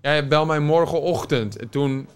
Ja, 0.02 0.22
bel 0.28 0.46
mij 0.46 0.60
morgenochtend. 0.60 1.58
En 1.58 1.70
toen 1.70 2.08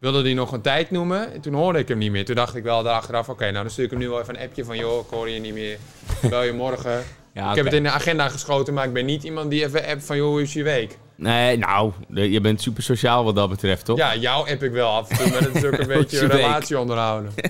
wilde 0.00 0.22
hij 0.22 0.34
nog 0.34 0.52
een 0.52 0.60
tijd 0.60 0.90
noemen. 0.90 1.32
En 1.32 1.40
toen 1.40 1.54
hoorde 1.54 1.78
ik 1.78 1.88
hem 1.88 1.98
niet 1.98 2.10
meer. 2.10 2.24
Toen 2.24 2.34
dacht 2.34 2.56
ik 2.56 2.62
wel 2.62 2.82
daarachteraf... 2.82 3.28
Oké, 3.28 3.42
nou 3.42 3.54
dan 3.54 3.70
stuur 3.70 3.84
ik 3.84 3.90
hem 3.90 3.98
nu 4.00 4.08
wel 4.08 4.20
even 4.20 4.34
een 4.36 4.42
appje 4.46 4.64
van... 4.64 4.76
joh, 4.76 5.04
ik 5.04 5.10
hoor 5.10 5.28
je 5.28 5.40
niet 5.40 5.54
meer. 5.54 5.78
Bel 6.30 6.42
je 6.42 6.52
morgen. 6.52 7.02
Ja, 7.34 7.50
Ik 7.50 7.56
heb 7.56 7.64
het 7.64 7.74
in 7.74 7.82
de 7.82 7.90
agenda 7.90 8.28
geschoten, 8.28 8.74
maar 8.74 8.84
ik 8.86 8.92
ben 8.92 9.04
niet 9.04 9.22
iemand 9.24 9.50
die 9.50 9.64
even 9.64 9.86
appt 9.86 10.04
van... 10.04 10.16
joh, 10.16 10.28
hoe 10.28 10.42
is 10.42 10.52
je 10.52 10.62
week? 10.62 10.98
Nee, 11.14 11.58
nou, 11.58 11.92
je 12.08 12.40
bent 12.40 12.62
super 12.62 12.82
sociaal 12.82 13.24
wat 13.24 13.34
dat 13.34 13.48
betreft, 13.48 13.84
toch? 13.84 13.98
Ja, 13.98 14.16
jou 14.16 14.50
app 14.50 14.62
ik 14.62 14.72
wel 14.72 14.88
af 14.90 15.10
en 15.10 15.16
toe, 15.16 15.30
maar 15.30 15.42
dat 15.42 15.54
is 15.54 15.64
ook 15.64 15.78
een 15.78 15.86
beetje 15.98 16.16
je 16.16 16.22
een 16.22 16.30
relatie 16.30 16.78
onderhouden. 16.78 17.32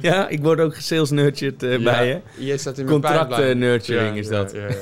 Ja, 0.00 0.28
ik 0.28 0.42
word 0.42 0.60
ook 0.60 0.74
sales 0.74 1.10
nurtured 1.10 1.62
eh, 1.62 1.82
bij 1.82 2.06
je. 2.06 2.44
Je 2.46 2.56
staat 2.58 2.78
in 2.78 2.84
mijn 2.84 3.00
Contract, 3.00 3.28
pipeline. 3.28 3.50
eh, 3.50 3.56
nurturing 3.58 4.16
is 4.16 4.28
dat. 4.28 4.52
Ja, 4.52 4.66
ja. 4.68 4.74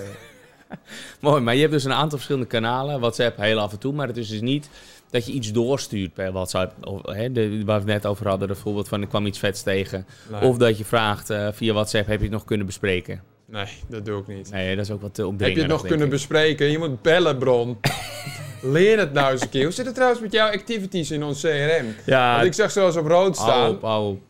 Mooi, 1.20 1.40
maar 1.42 1.54
je 1.54 1.60
hebt 1.60 1.72
dus 1.72 1.84
een 1.84 1.92
aantal 1.92 2.10
verschillende 2.10 2.46
kanalen. 2.48 3.00
WhatsApp 3.00 3.36
heel 3.36 3.58
af 3.58 3.72
en 3.72 3.78
toe, 3.78 3.92
maar 3.92 4.06
het 4.06 4.16
is 4.16 4.28
dus 4.28 4.40
niet 4.40 4.68
dat 5.10 5.26
je 5.26 5.32
iets 5.32 5.52
doorstuurt 5.52 6.14
per 6.14 6.32
WhatsApp. 6.32 6.86
Of, 6.86 7.00
hè, 7.14 7.32
de, 7.32 7.48
waar 7.64 7.84
we 7.84 7.90
het 7.92 8.02
net 8.02 8.06
over 8.12 8.28
hadden, 8.28 8.48
het 8.48 8.58
voorbeeld 8.58 8.88
van 8.88 9.02
ik 9.02 9.08
kwam 9.08 9.26
iets 9.26 9.38
vets 9.38 9.62
tegen. 9.62 10.06
Nee, 10.30 10.40
Of 10.40 10.56
dat 10.56 10.78
je 10.78 10.84
vraagt 10.84 11.30
eh, 11.30 11.48
via 11.52 11.72
WhatsApp, 11.72 12.06
heb 12.06 12.16
je 12.18 12.22
het 12.24 12.32
nog 12.32 12.44
kunnen 12.44 12.66
bespreken? 12.66 13.22
nee, 13.46 13.64
dat 13.88 14.04
doe 14.04 14.20
ik 14.20 14.26
niet. 14.26 14.50
Nee, 14.50 14.76
dat 14.76 14.84
is 14.84 14.90
ook 14.90 15.00
wat 15.00 15.14
te 15.14 15.34
Heb 15.38 15.54
je 15.54 15.58
het 15.60 15.66
nog 15.70 15.86
kunnen 15.86 16.06
ik. 16.06 16.12
bespreken? 16.12 16.70
Je 16.70 16.78
moet 16.78 17.02
bellen, 17.02 17.38
Bron. 17.38 17.76
Leer 18.62 18.98
het 18.98 19.12
nou 19.12 19.32
eens 19.32 19.42
een 19.42 19.48
keer. 19.48 19.62
Hoe 19.62 19.72
zit 19.72 19.84
het 19.86 19.94
trouwens 19.94 20.20
met 20.22 20.32
jouw 20.32 20.50
activities 20.52 21.10
in 21.10 21.22
ons 21.22 21.40
CRM? 21.40 21.94
Ja, 22.06 22.34
Want 22.34 22.46
ik 22.46 22.52
zag 22.52 22.70
zoals 22.70 22.96
op 22.96 23.06
rood 23.06 23.36
staan. 23.36 23.78
hou 23.80 24.10
op. 24.12 24.20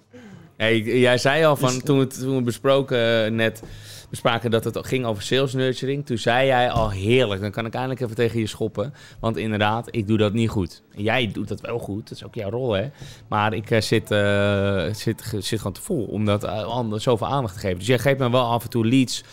Hey, 0.57 0.79
jij 0.81 1.19
zei 1.19 1.45
al 1.45 1.57
van, 1.57 1.81
toen 1.83 1.97
we, 1.99 2.05
het- 2.05 2.19
toen 2.21 2.37
we 2.37 2.43
besproken 2.43 3.25
eh, 3.25 3.31
net 3.31 3.63
bespraken 4.11 4.51
dat 4.51 4.65
het 4.65 4.87
ging 4.87 5.05
over 5.05 5.23
sales 5.23 5.55
nurturing. 5.55 6.07
Toen 6.07 6.19
zei 6.19 6.47
jij 6.47 6.71
al 6.71 6.91
heerlijk, 6.91 7.41
dan 7.41 7.51
kan 7.51 7.67
ik 7.67 7.75
eindelijk 7.75 8.01
even 8.01 8.15
tegen 8.15 8.39
je 8.39 8.47
schoppen. 8.47 8.95
Want 9.21 9.37
inderdaad, 9.37 9.89
ik 9.91 10.07
doe 10.07 10.19
dat 10.19 10.33
niet 10.33 10.49
goed. 10.49 10.83
Jij 10.91 11.31
doet 11.33 11.49
dat 11.49 11.61
wel 11.61 11.79
goed, 11.79 12.09
dat 12.09 12.17
is 12.17 12.25
ook 12.25 12.35
jouw 12.35 12.51
rol 12.51 12.73
hè. 12.73 12.91
Maar 13.29 13.55
ik 13.55 13.71
eh, 13.71 13.81
zit, 13.81 14.11
eh, 14.11 14.85
zit, 14.93 15.35
zit 15.39 15.59
gewoon 15.59 15.73
te 15.73 15.81
vol 15.81 16.05
om 16.05 16.25
dat 16.25 16.45
eh, 16.45 16.63
ander- 16.63 17.01
zoveel 17.01 17.27
aandacht 17.27 17.55
te 17.55 17.61
geven. 17.61 17.79
Dus 17.79 17.87
jij 17.87 17.99
geeft 17.99 18.19
me 18.19 18.31
wel 18.31 18.51
af 18.51 18.63
en 18.63 18.71
toe 18.71 18.87
leads 18.87 19.25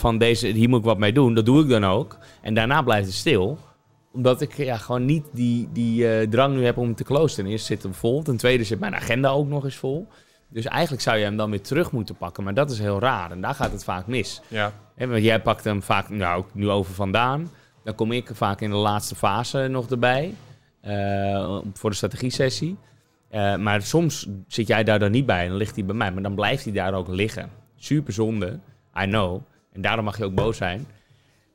van 0.00 0.18
deze, 0.18 0.46
hier 0.46 0.68
moet 0.68 0.78
ik 0.78 0.84
wat 0.84 0.98
mee 0.98 1.12
doen. 1.12 1.34
Dat 1.34 1.46
doe 1.46 1.62
ik 1.62 1.68
dan 1.68 1.84
ook. 1.84 2.18
En 2.42 2.54
daarna 2.54 2.82
blijft 2.82 3.06
het 3.06 3.16
stil 3.16 3.58
omdat 4.12 4.40
ik 4.40 4.56
ja, 4.56 4.76
gewoon 4.76 5.04
niet 5.04 5.24
die, 5.32 5.68
die 5.72 6.28
drang 6.28 6.54
nu 6.54 6.64
heb 6.64 6.76
om 6.76 6.94
te 6.94 7.04
closen. 7.04 7.42
Ten 7.42 7.52
eerste 7.52 7.66
zit 7.66 7.82
hem 7.82 7.94
vol. 7.94 8.22
Ten 8.22 8.36
tweede 8.36 8.64
zit 8.64 8.80
mijn 8.80 8.94
agenda 8.94 9.28
ook 9.28 9.48
nog 9.48 9.64
eens 9.64 9.76
vol. 9.76 10.08
Dus 10.48 10.64
eigenlijk 10.64 11.02
zou 11.02 11.16
je 11.18 11.24
hem 11.24 11.36
dan 11.36 11.50
weer 11.50 11.60
terug 11.62 11.90
moeten 11.92 12.14
pakken. 12.16 12.44
Maar 12.44 12.54
dat 12.54 12.70
is 12.70 12.78
heel 12.78 13.00
raar. 13.00 13.30
En 13.30 13.40
daar 13.40 13.54
gaat 13.54 13.72
het 13.72 13.84
vaak 13.84 14.06
mis. 14.06 14.40
Ja, 14.48 14.72
Hè, 14.94 15.06
want 15.06 15.22
jij 15.22 15.40
pakt 15.40 15.64
hem 15.64 15.82
vaak, 15.82 16.08
nou, 16.08 16.44
nu 16.52 16.68
over 16.70 16.94
vandaan. 16.94 17.50
Dan 17.84 17.94
kom 17.94 18.12
ik 18.12 18.30
vaak 18.32 18.60
in 18.60 18.70
de 18.70 18.76
laatste 18.76 19.14
fase 19.14 19.66
nog 19.70 19.90
erbij. 19.90 20.34
eh, 20.80 21.58
voor 21.74 21.90
de 21.90 21.96
strategie-sessie. 21.96 22.76
Eh, 23.28 23.56
maar 23.56 23.82
soms 23.82 24.26
zit 24.46 24.66
jij 24.66 24.84
daar 24.84 24.98
dan 24.98 25.10
niet 25.10 25.26
bij 25.26 25.42
en 25.42 25.48
dan 25.48 25.56
ligt 25.56 25.74
hij 25.74 25.84
bij 25.84 25.94
mij. 25.94 26.12
Maar 26.12 26.22
dan 26.22 26.34
blijft 26.34 26.64
hij 26.64 26.72
daar 26.72 26.94
ook 26.94 27.08
liggen. 27.08 27.50
Super 27.76 28.12
zonde, 28.12 28.58
I 29.00 29.04
know. 29.04 29.40
En 29.72 29.80
daarom 29.80 30.04
mag 30.04 30.18
je 30.18 30.24
ook 30.24 30.34
boos 30.34 30.56
zijn. 30.56 30.86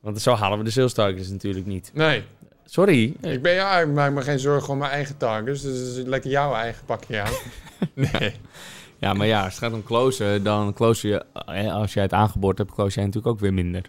Want 0.02 0.22
zo 0.22 0.34
halen 0.36 0.58
we 0.58 0.64
de 0.64 0.70
sales 0.72 0.94
targets 0.94 1.30
natuurlijk 1.30 1.66
niet. 1.66 1.92
nee. 1.94 2.24
Sorry. 2.66 3.14
Ik, 3.22 3.42
ben, 3.42 3.54
ja, 3.54 3.80
ik 3.80 3.88
maak 3.88 4.12
me 4.12 4.22
geen 4.22 4.40
zorgen 4.40 4.70
om 4.74 4.78
mijn 4.78 4.92
eigen 4.92 5.18
targets. 5.18 5.62
Dus 5.62 5.80
het 5.80 5.98
is 5.98 6.04
lekker 6.06 6.30
jouw 6.30 6.54
eigen 6.54 6.86
pakje 6.86 7.22
aan. 7.22 7.34
nee. 8.12 8.36
Ja, 9.04 9.14
maar 9.14 9.28
ja, 9.28 9.44
als 9.44 9.54
het 9.54 9.64
gaat 9.64 9.74
om 9.74 9.84
closen, 9.84 10.44
dan 10.44 10.74
close 10.74 11.08
je, 11.08 11.26
eh, 11.46 11.74
als 11.74 11.94
jij 11.94 12.04
het 12.04 12.14
aangeboord 12.14 12.58
hebt, 12.58 12.72
close 12.72 12.96
jij 12.96 13.06
natuurlijk 13.06 13.34
ook 13.34 13.40
weer 13.40 13.54
minder. 13.54 13.82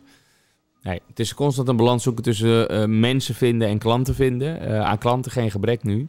Nee, 0.83 1.01
het 1.09 1.21
is 1.21 1.35
constant 1.35 1.69
een 1.69 1.77
balans 1.77 2.03
zoeken 2.03 2.23
tussen 2.23 2.69
eh, 2.69 2.85
mensen 2.85 3.35
vinden 3.35 3.69
en 3.69 3.79
klanten 3.79 4.15
vinden. 4.15 4.61
Eh, 4.61 4.81
aan 4.81 4.99
klanten 4.99 5.33
geen 5.33 5.51
gebrek 5.51 5.83
nu. 5.83 6.09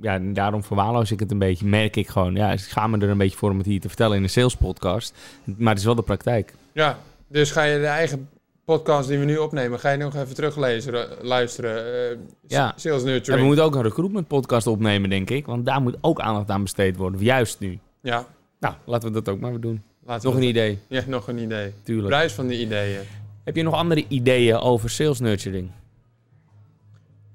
Ja, 0.00 0.18
daarom 0.18 0.64
verwaarloos 0.64 1.10
ik 1.10 1.20
het 1.20 1.30
een 1.30 1.38
beetje, 1.38 1.66
merk 1.66 1.96
ik 1.96 2.08
gewoon. 2.08 2.34
Ja, 2.34 2.52
ik 2.52 2.60
ga 2.60 2.86
me 2.86 2.98
er 2.98 3.08
een 3.08 3.18
beetje 3.18 3.36
voor 3.36 3.50
om 3.50 3.58
het 3.58 3.66
hier 3.66 3.80
te 3.80 3.88
vertellen 3.88 4.16
in 4.16 4.22
een 4.22 4.30
sales 4.30 4.56
podcast. 4.56 5.14
Maar 5.44 5.68
het 5.68 5.78
is 5.78 5.84
wel 5.84 5.94
de 5.94 6.02
praktijk. 6.02 6.54
Ja, 6.72 6.98
dus 7.28 7.50
ga 7.50 7.62
je 7.62 7.78
de 7.78 7.86
eigen 7.86 8.28
podcast 8.64 9.08
die 9.08 9.18
we 9.18 9.24
nu 9.24 9.36
opnemen, 9.36 9.78
ga 9.78 9.90
je 9.90 9.98
nog 9.98 10.14
even 10.14 10.34
teruglezen, 10.34 11.08
luisteren. 11.22 12.18
Ja. 12.46 12.72
Sales 12.76 13.00
En 13.00 13.04
we 13.04 13.10
nurturing. 13.10 13.46
moeten 13.46 13.64
ook 13.64 13.74
een 13.74 13.82
recruitment 13.82 14.28
podcast 14.28 14.66
opnemen, 14.66 15.10
denk 15.10 15.30
ik. 15.30 15.46
Want 15.46 15.66
daar 15.66 15.80
moet 15.80 15.96
ook 16.00 16.20
aandacht 16.20 16.50
aan 16.50 16.62
besteed 16.62 16.96
worden, 16.96 17.20
juist 17.20 17.60
nu. 17.60 17.78
Ja, 18.02 18.26
Nou, 18.60 18.74
laten 18.84 19.08
we 19.08 19.14
dat 19.14 19.28
ook 19.34 19.40
maar 19.40 19.60
doen. 19.60 19.82
laten 20.04 20.28
Nog 20.28 20.38
een 20.38 20.48
idee, 20.48 20.78
Ja, 20.88 21.02
nog 21.06 21.28
een 21.28 21.38
idee. 21.38 21.72
tuurlijk. 21.82 22.08
Prijs 22.08 22.32
van 22.32 22.46
de 22.46 22.60
ideeën. 22.60 23.00
Heb 23.44 23.56
je 23.56 23.62
nog 23.62 23.74
andere 23.74 24.04
ideeën 24.08 24.56
over 24.56 24.90
sales 24.90 25.20
nurturing? 25.20 25.70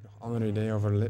Nog 0.03 0.11
andere 0.19 0.47
ideeën 0.47 0.71
over... 0.73 1.09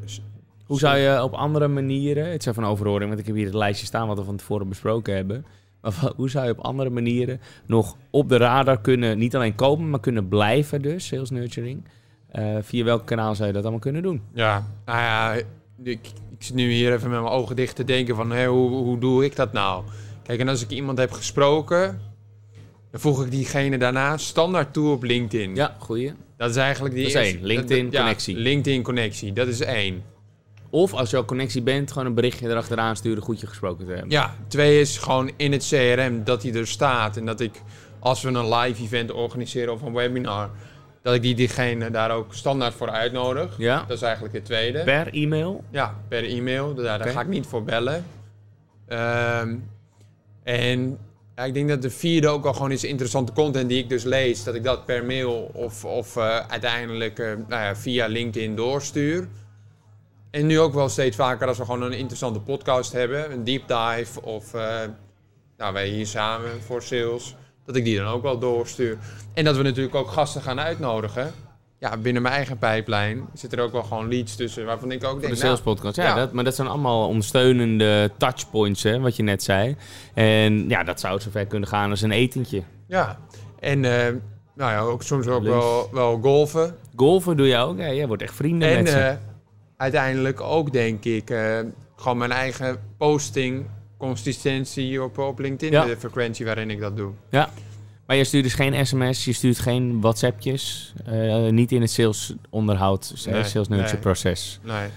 Hoe 0.65 0.79
zou 0.79 0.97
je 0.97 1.23
op 1.23 1.33
andere 1.33 1.67
manieren, 1.67 2.31
het 2.31 2.43
zijn 2.43 2.55
van 2.55 2.65
overhoring, 2.65 3.07
want 3.07 3.19
ik 3.19 3.25
heb 3.25 3.35
hier 3.35 3.45
het 3.45 3.53
lijstje 3.53 3.85
staan 3.85 4.07
wat 4.07 4.17
we 4.17 4.23
van 4.23 4.35
tevoren 4.37 4.69
besproken 4.69 5.15
hebben. 5.15 5.45
Maar 5.81 6.11
hoe 6.15 6.29
zou 6.29 6.45
je 6.45 6.51
op 6.51 6.59
andere 6.59 6.89
manieren 6.89 7.39
nog 7.65 7.97
op 8.09 8.29
de 8.29 8.37
radar 8.37 8.81
kunnen, 8.81 9.17
niet 9.17 9.35
alleen 9.35 9.55
komen, 9.55 9.89
maar 9.89 9.99
kunnen 9.99 10.27
blijven 10.27 10.81
dus, 10.81 11.05
sales 11.07 11.29
nurturing? 11.29 11.83
Eh, 12.27 12.57
via 12.61 12.83
welk 12.83 13.05
kanaal 13.05 13.35
zou 13.35 13.47
je 13.47 13.53
dat 13.53 13.61
allemaal 13.61 13.79
kunnen 13.81 14.03
doen? 14.03 14.21
Ja, 14.33 14.67
nou 14.85 14.99
ja, 14.99 15.41
ik, 15.83 15.99
ik 16.37 16.43
zit 16.43 16.55
nu 16.55 16.71
hier 16.71 16.93
even 16.93 17.09
met 17.09 17.21
mijn 17.21 17.33
ogen 17.33 17.55
dicht 17.55 17.75
te 17.75 17.83
denken 17.83 18.15
van, 18.15 18.31
hé, 18.31 18.45
hoe, 18.47 18.69
hoe 18.69 18.97
doe 18.99 19.25
ik 19.25 19.35
dat 19.35 19.53
nou? 19.53 19.83
Kijk, 20.23 20.39
en 20.39 20.47
als 20.47 20.61
ik 20.63 20.69
iemand 20.69 20.97
heb 20.97 21.11
gesproken, 21.11 22.01
Dan 22.91 23.03
voeg 23.03 23.23
ik 23.25 23.31
diegene 23.31 23.77
daarna 23.77 24.17
standaard 24.17 24.73
toe 24.73 24.91
op 24.91 25.03
LinkedIn. 25.03 25.55
Ja, 25.55 25.75
goeie. 25.79 26.13
Dat 26.37 26.49
is 26.49 26.55
eigenlijk 26.55 26.95
die 26.95 27.03
Dat 27.03 27.13
is 27.13 27.19
eerste- 27.19 27.37
één, 27.37 27.45
LinkedIn 27.47 27.83
dat- 27.83 27.93
ja, 27.93 27.99
connectie. 27.99 28.35
LinkedIn 28.35 28.81
connectie, 28.83 29.33
dat 29.33 29.47
is 29.47 29.59
één. 29.61 30.03
Of 30.69 30.93
als 30.93 31.09
je 31.09 31.17
al 31.17 31.25
connectie 31.25 31.61
bent, 31.61 31.91
gewoon 31.91 32.07
een 32.07 32.13
berichtje 32.13 32.49
erachteraan 32.49 32.95
sturen, 32.95 33.23
goed 33.23 33.39
je 33.39 33.47
gesproken 33.47 33.85
te 33.85 33.91
hebben. 33.91 34.09
Ja, 34.09 34.35
twee 34.47 34.79
is 34.79 34.97
gewoon 34.97 35.31
in 35.37 35.51
het 35.51 35.65
CRM 35.67 36.23
dat 36.23 36.43
hij 36.43 36.53
er 36.53 36.67
staat. 36.67 37.17
En 37.17 37.25
dat 37.25 37.39
ik, 37.39 37.61
als 37.99 38.21
we 38.21 38.29
een 38.29 38.53
live 38.53 38.83
event 38.83 39.11
organiseren 39.11 39.73
of 39.73 39.81
een 39.81 39.93
webinar, 39.93 40.49
dat 41.05 41.13
ik 41.13 41.21
die 41.21 41.35
diegene 41.35 41.91
daar 41.91 42.11
ook 42.11 42.33
standaard 42.33 42.73
voor 42.73 42.89
uitnodig. 42.89 43.57
Ja? 43.57 43.83
Dat 43.87 43.97
is 43.97 44.01
eigenlijk 44.01 44.33
het 44.33 44.45
tweede. 44.45 44.83
Per 44.83 45.13
e-mail? 45.13 45.63
Ja, 45.69 45.95
per 46.07 46.23
e-mail. 46.23 46.73
Daar, 46.73 47.07
ga 47.07 47.21
ik 47.21 47.27
niet 47.27 47.45
voor 47.45 47.63
bellen. 47.63 48.05
Ehm, 48.87 49.55
en 50.43 50.97
ja, 51.35 51.43
ik 51.43 51.53
denk 51.53 51.69
dat 51.69 51.81
de 51.81 51.89
vierde 51.89 52.27
ook 52.27 52.45
al 52.45 52.53
gewoon 52.53 52.71
is 52.71 52.83
interessante 52.83 53.31
content 53.33 53.69
die 53.69 53.77
ik 53.77 53.89
dus 53.89 54.03
lees. 54.03 54.43
Dat 54.43 54.55
ik 54.55 54.63
dat 54.63 54.85
per 54.85 55.05
mail 55.05 55.51
of, 55.53 55.85
of 55.85 56.15
eh, 56.15 56.39
uiteindelijk 56.47 57.19
eh, 57.19 57.27
nou 57.47 57.63
ja, 57.63 57.75
via 57.75 58.07
LinkedIn 58.07 58.55
doorstuur. 58.55 59.27
En 60.31 60.45
nu 60.45 60.59
ook 60.59 60.73
wel 60.73 60.89
steeds 60.89 61.15
vaker 61.15 61.47
als 61.47 61.57
we 61.57 61.65
gewoon 61.65 61.81
een 61.81 61.97
interessante 61.97 62.39
podcast 62.39 62.91
hebben. 62.91 63.31
Een 63.31 63.43
deep 63.43 63.67
dive 63.67 64.21
of 64.21 64.53
eh, 64.53 64.79
nou, 65.57 65.73
wij 65.73 65.87
hier 65.87 66.07
samen 66.07 66.61
voor 66.61 66.83
sales. 66.83 67.35
Dat 67.65 67.75
ik 67.75 67.83
die 67.83 67.97
dan 67.97 68.07
ook 68.07 68.21
wel 68.21 68.39
doorstuur. 68.39 68.97
En 69.33 69.43
dat 69.43 69.57
we 69.57 69.63
natuurlijk 69.63 69.95
ook 69.95 70.07
gasten 70.11 70.41
gaan 70.41 70.59
uitnodigen. 70.59 71.31
Ja, 71.79 71.97
binnen 71.97 72.21
mijn 72.21 72.33
eigen 72.35 72.57
pijplijn 72.57 73.25
zit 73.33 73.53
er 73.53 73.59
ook 73.59 73.71
wel 73.71 73.83
gewoon 73.83 74.09
leads 74.09 74.35
tussen. 74.35 74.65
Waarvan 74.65 74.91
ik 74.91 75.03
ook 75.03 75.09
Voor 75.11 75.19
denk, 75.19 75.33
de 75.33 75.39
nou, 75.39 75.55
sales 75.55 75.61
podcast. 75.61 75.95
Ja, 75.95 76.03
ja. 76.03 76.15
Dat, 76.15 76.31
maar 76.33 76.43
dat 76.43 76.55
zijn 76.55 76.67
allemaal 76.67 77.07
ondersteunende 77.07 78.11
touchpoints, 78.17 78.83
hè, 78.83 78.99
wat 78.99 79.15
je 79.15 79.23
net 79.23 79.43
zei. 79.43 79.75
En 80.13 80.69
ja, 80.69 80.83
dat 80.83 80.99
zou 80.99 81.19
zover 81.21 81.45
kunnen 81.45 81.69
gaan 81.69 81.89
als 81.89 82.01
een 82.01 82.11
etentje. 82.11 82.63
Ja, 82.87 83.19
en 83.59 83.85
eh, 83.85 84.13
nou 84.55 84.71
ja, 84.71 84.79
ook 84.79 85.03
soms 85.03 85.27
ook 85.27 85.43
wel, 85.43 85.89
wel 85.91 86.19
golfen. 86.21 86.75
Golfen 86.95 87.37
doe 87.37 87.47
je 87.47 87.57
ook. 87.57 87.77
Ja, 87.77 87.91
jij 87.93 88.07
wordt 88.07 88.21
echt 88.21 88.35
vrienden 88.35 88.69
En 88.69 88.83
met 88.83 88.91
ze. 88.91 88.97
eh, 88.99 89.15
uiteindelijk 89.77 90.41
ook, 90.41 90.73
denk 90.73 91.03
ik, 91.05 91.29
eh, 91.29 91.59
gewoon 91.95 92.17
mijn 92.17 92.31
eigen 92.31 92.79
posting 92.97 93.65
consistentie 93.97 95.03
op, 95.03 95.17
op 95.17 95.39
LinkedIn, 95.39 95.71
Ja. 95.79 95.85
de 95.85 95.97
frequentie 95.97 96.45
waarin 96.45 96.69
ik 96.69 96.79
dat 96.79 96.97
doe. 96.97 97.11
Maar 98.05 98.15
je 98.15 98.23
stuurt 98.23 98.43
dus 98.43 98.53
geen 98.53 98.85
sms, 98.85 99.25
je 99.25 99.33
stuurt 99.33 99.59
geen 99.59 100.01
WhatsAppjes. 100.01 100.93
eh, 101.05 101.47
niet 101.49 101.71
in 101.71 101.81
het 101.81 101.91
sales 101.91 102.33
onderhoud, 102.49 103.25
Nee, 103.29 103.43
sales 103.43 103.67
nee. 103.67 103.97
proces. 103.97 104.59
Nee. 104.63 104.87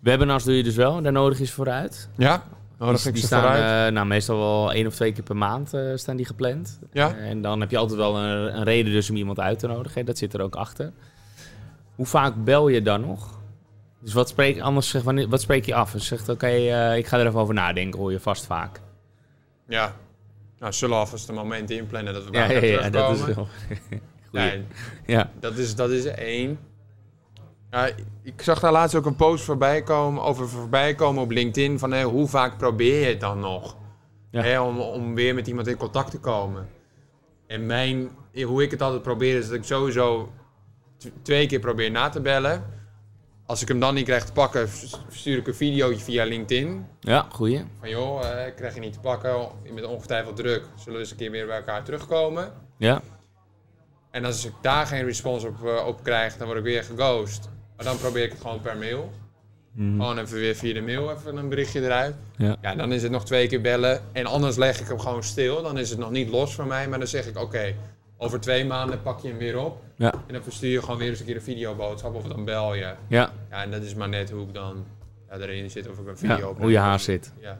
Webinars 0.00 0.44
doe 0.44 0.54
je 0.56 0.62
dus 0.62 0.74
wel, 0.74 1.02
daar 1.02 1.12
nodig 1.12 1.40
is 1.40 1.50
vooruit. 1.52 2.08
Ja, 2.16 2.44
nodig 2.78 3.02
die 3.02 3.16
staan 3.16 3.40
vooruit. 3.42 3.86
eh, 3.88 3.92
nou, 3.94 4.06
meestal 4.06 4.38
wel 4.38 4.72
één 4.72 4.86
of 4.86 4.94
twee 4.94 5.12
keer 5.12 5.22
per 5.22 5.36
maand 5.36 5.74
eh, 5.74 5.80
staan 5.94 6.16
die 6.16 6.26
gepland. 6.26 6.78
Ja. 6.92 7.14
En 7.16 7.42
dan 7.42 7.60
heb 7.60 7.70
je 7.70 7.76
altijd 7.76 7.98
wel 7.98 8.18
een, 8.18 8.56
een 8.56 8.64
reden 8.64 8.92
dus 8.92 9.10
om 9.10 9.16
iemand 9.16 9.40
uit 9.40 9.58
te 9.58 9.66
nodigen. 9.66 9.98
hè. 10.00 10.04
Dat 10.06 10.18
zit 10.18 10.34
er 10.34 10.40
ook 10.40 10.56
achter. 10.56 10.92
Hoe 11.94 12.06
vaak 12.06 12.44
bel 12.44 12.68
je 12.68 12.82
dan 12.82 13.00
nog? 13.00 13.37
Dus 14.00 14.12
wat 14.12 14.28
spreek, 14.28 14.60
anders 14.60 14.88
zeg, 14.88 15.02
wanneer, 15.02 15.28
wat 15.28 15.40
spreek 15.40 15.64
je 15.64 15.74
af? 15.74 15.92
Dus 15.92 16.06
zegt, 16.06 16.28
oké, 16.28 16.46
eh, 16.46 16.96
ik 16.96 17.06
ga 17.06 17.18
er 17.18 17.26
even 17.26 17.40
over 17.40 17.54
nadenken, 17.54 18.00
hoor 18.00 18.12
je 18.12 18.20
vast 18.20 18.46
vaak. 18.46 18.80
Ja. 19.68 19.94
Nou, 20.58 20.72
zullen 20.72 20.94
we 20.94 21.00
alvast 21.00 21.28
een 21.28 21.34
moment 21.34 21.70
inplannen 21.70 22.12
dat 22.12 22.24
we 22.24 22.32
Ja, 22.32 22.46
bij 22.46 22.54
ja, 22.54 22.62
elkaar 22.62 22.84
ja, 22.84 22.90
dat 22.90 23.16
is 23.16 23.34
wel... 23.34 23.48
Nee, 24.32 24.64
Ja, 25.06 25.30
dat 25.40 25.56
is, 25.56 25.74
dat 25.74 25.90
is 25.90 26.04
één. 26.04 26.58
Ja, 27.70 27.90
ik 28.22 28.42
zag 28.42 28.60
daar 28.60 28.72
laatst 28.72 28.94
ook 28.94 29.06
een 29.06 29.16
post 29.16 29.44
voorbij 29.44 29.82
komen, 29.82 30.22
over 30.22 30.48
voorbij 30.48 30.94
komen 30.94 31.22
op 31.22 31.30
LinkedIn 31.30 31.78
van 31.78 32.02
hoe 32.02 32.28
vaak 32.28 32.58
probeer 32.58 33.00
je 33.00 33.06
het 33.06 33.20
dan 33.20 33.40
nog? 33.40 33.76
Ja. 34.30 34.64
Om, 34.64 34.80
om 34.80 35.14
weer 35.14 35.34
met 35.34 35.46
iemand 35.46 35.66
in 35.66 35.76
contact 35.76 36.10
te 36.10 36.18
komen. 36.18 36.68
En 37.46 37.66
mijn, 37.66 38.10
hoe 38.44 38.62
ik 38.62 38.70
het 38.70 38.82
altijd 38.82 39.02
probeer 39.02 39.36
is 39.36 39.46
dat 39.46 39.56
ik 39.56 39.64
sowieso 39.64 40.32
twee 41.22 41.46
keer 41.46 41.60
probeer 41.60 41.90
na 41.90 42.08
te 42.08 42.20
bellen. 42.20 42.64
Als 43.48 43.62
ik 43.62 43.68
hem 43.68 43.80
dan 43.80 43.94
niet 43.94 44.04
krijg 44.04 44.24
te 44.24 44.32
pakken, 44.32 44.68
stuur 45.10 45.38
ik 45.38 45.46
een 45.46 45.54
videootje 45.54 46.04
via 46.04 46.24
LinkedIn. 46.24 46.86
ja 47.00 47.26
goeie. 47.32 47.64
Van 47.80 47.88
joh, 47.88 48.24
eh, 48.30 48.46
ik 48.46 48.54
krijg 48.56 48.74
je 48.74 48.80
niet 48.80 48.92
te 48.92 49.00
pakken, 49.00 49.48
je 49.62 49.72
bent 49.72 49.86
ongetwijfeld 49.86 50.36
druk. 50.36 50.62
Zullen 50.76 50.92
we 50.92 50.98
eens 50.98 51.10
een 51.10 51.16
keer 51.16 51.30
weer 51.30 51.46
bij 51.46 51.56
elkaar 51.56 51.84
terugkomen? 51.84 52.52
Ja, 52.76 53.02
En 54.10 54.24
als 54.24 54.44
ik 54.44 54.52
daar 54.62 54.86
geen 54.86 55.04
respons 55.04 55.44
op, 55.44 55.66
eh, 55.66 55.86
op 55.86 56.02
krijg, 56.02 56.36
dan 56.36 56.46
word 56.46 56.58
ik 56.58 56.64
weer 56.64 56.84
geghost. 56.84 57.48
Maar 57.76 57.84
dan 57.84 57.98
probeer 57.98 58.24
ik 58.24 58.30
het 58.30 58.40
gewoon 58.40 58.60
per 58.60 58.76
mail. 58.76 59.10
Mhm. 59.72 59.90
Gewoon 60.00 60.18
even 60.18 60.38
weer 60.38 60.54
via 60.54 60.74
de 60.74 60.80
mail 60.80 61.10
even 61.10 61.36
een 61.36 61.48
berichtje 61.48 61.80
eruit. 61.82 62.14
ja. 62.36 62.56
Ja, 62.62 62.74
dan 62.74 62.92
is 62.92 63.02
het 63.02 63.10
nog 63.10 63.24
twee 63.24 63.46
keer 63.48 63.60
bellen. 63.60 64.02
En 64.12 64.26
anders 64.26 64.56
leg 64.56 64.80
ik 64.80 64.88
hem 64.88 64.98
gewoon 64.98 65.22
stil. 65.22 65.62
Dan 65.62 65.78
is 65.78 65.90
het 65.90 65.98
nog 65.98 66.10
niet 66.10 66.28
los 66.28 66.54
van 66.54 66.66
mij. 66.68 66.88
Maar 66.88 66.98
dan 66.98 67.08
zeg 67.08 67.26
ik, 67.26 67.38
oké, 67.38 67.74
over 68.18 68.40
twee 68.40 68.64
maanden 68.64 69.02
pak 69.02 69.20
je 69.20 69.28
hem 69.28 69.38
weer 69.38 69.58
op. 69.58 69.82
Ja, 69.96 70.12
En 70.26 70.32
dan 70.32 70.42
verstuur 70.42 70.70
je 70.70 70.80
gewoon 70.80 70.98
weer 70.98 71.08
eens 71.08 71.20
een 71.20 71.26
keer 71.26 71.36
een 71.36 71.42
videoboodschap. 71.42 72.14
Of 72.14 72.22
dan 72.22 72.44
bel 72.44 72.74
je. 72.74 72.94
ja. 73.08 73.32
Ja, 73.50 73.62
en 73.62 73.70
dat 73.70 73.82
is 73.82 73.94
maar 73.94 74.08
net 74.08 74.30
hoe 74.30 74.46
ik 74.46 74.54
dan 74.54 74.84
ja, 75.30 75.36
erin 75.36 75.70
zit. 75.70 75.88
Of 75.88 75.98
ik 75.98 76.06
een 76.06 76.18
video 76.18 76.48
opneem. 76.48 76.62
hoe 76.62 76.70
je 76.70 76.78
haar 76.78 77.00
zit. 77.00 77.32
Ja, 77.40 77.58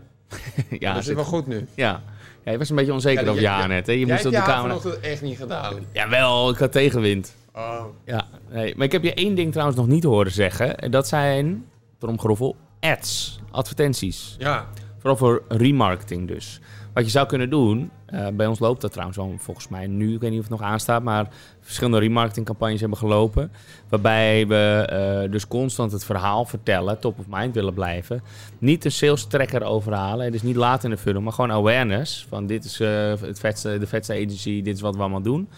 ja, 0.79 0.91
dat 0.93 1.01
is 1.01 1.07
zit 1.07 1.15
wel 1.15 1.25
goed 1.25 1.47
nu. 1.47 1.67
Ja. 1.75 2.03
ja, 2.45 2.53
je 2.53 2.59
was 2.59 2.71
een 2.71 2.77
beetje 2.77 2.93
onzeker 2.93 3.25
Ja, 3.25 3.31
over 3.31 3.43
je 3.43 3.49
haar 3.49 3.69
net. 3.69 3.87
Hè? 3.87 3.93
Je 3.93 4.07
moest 4.07 4.25
op 4.25 4.31
de 4.31 4.37
je 4.37 4.43
haar 4.43 4.55
camera... 4.55 4.79
vanochtend 4.79 5.05
echt 5.05 5.23
niet 5.23 5.37
gedaan. 5.37 5.75
Jawel, 5.93 6.51
ik 6.51 6.59
had 6.59 6.73
tegenwind. 6.73 7.35
Oh. 7.55 7.85
Ja, 8.05 8.27
nee. 8.51 8.75
maar 8.77 8.87
ik 8.87 8.93
heb 8.93 9.03
je 9.03 9.15
één 9.15 9.35
ding 9.35 9.51
trouwens 9.51 9.79
nog 9.79 9.87
niet 9.87 10.05
horen 10.05 10.33
zeggen. 10.33 10.79
En 10.79 10.91
dat 10.91 11.09
zijn, 11.09 11.67
tromgeroffel, 11.99 12.57
ads, 12.81 13.41
advertenties. 13.51 14.37
Ja, 14.39 14.67
Vooral 14.99 15.17
voor 15.17 15.43
remarketing 15.49 16.29
dus. 16.29 16.61
Wat 16.93 17.05
je 17.05 17.13
zou 17.13 17.27
kunnen 17.27 17.51
doen, 17.51 17.91
eh, 18.07 18.27
bij 18.29 18.47
ons 18.47 18.59
loopt 18.59 18.81
dat 18.81 18.93
trouwens 18.93 19.19
al 19.19 19.35
volgens 19.39 19.69
mij 19.69 19.87
nu, 19.87 20.15
ik 20.15 20.21
weet 20.21 20.31
niet 20.31 20.41
of 20.41 20.49
het 20.49 20.59
nog 20.59 20.69
aanstaat, 20.69 21.03
maar 21.03 21.29
verschillende 21.61 21.99
remarketingcampagnes 21.99 22.81
hebben 22.81 22.99
gelopen. 22.99 23.53
Waarbij 23.89 24.47
we 24.47 24.87
eh, 24.89 25.31
dus 25.31 25.49
constant 25.49 25.93
het 25.93 26.05
verhaal 26.05 26.45
vertellen, 26.45 26.99
top 26.99 27.19
of 27.19 27.25
mind 27.29 27.55
willen 27.55 27.75
blijven. 27.75 28.23
Niet 28.59 28.85
een 28.85 28.93
sales 28.93 29.27
tracker 29.27 29.63
overhalen, 29.63 30.35
is 30.35 30.43
niet 30.43 30.57
laat 30.57 30.85
in 30.85 30.91
de 30.91 30.97
funnel, 30.97 31.23
maar 31.23 31.33
gewoon 31.33 31.53
awareness. 31.53 32.27
Van 32.29 32.47
dit 32.47 32.65
is 32.65 32.81
eh, 32.81 33.13
het 33.21 33.39
vetste, 33.39 33.79
de 33.79 33.87
vetste 33.87 34.13
agency, 34.13 34.63
dit 34.63 34.75
is 34.75 34.81
wat 34.81 34.95
we 34.95 35.01
allemaal 35.01 35.23
doen. 35.23 35.49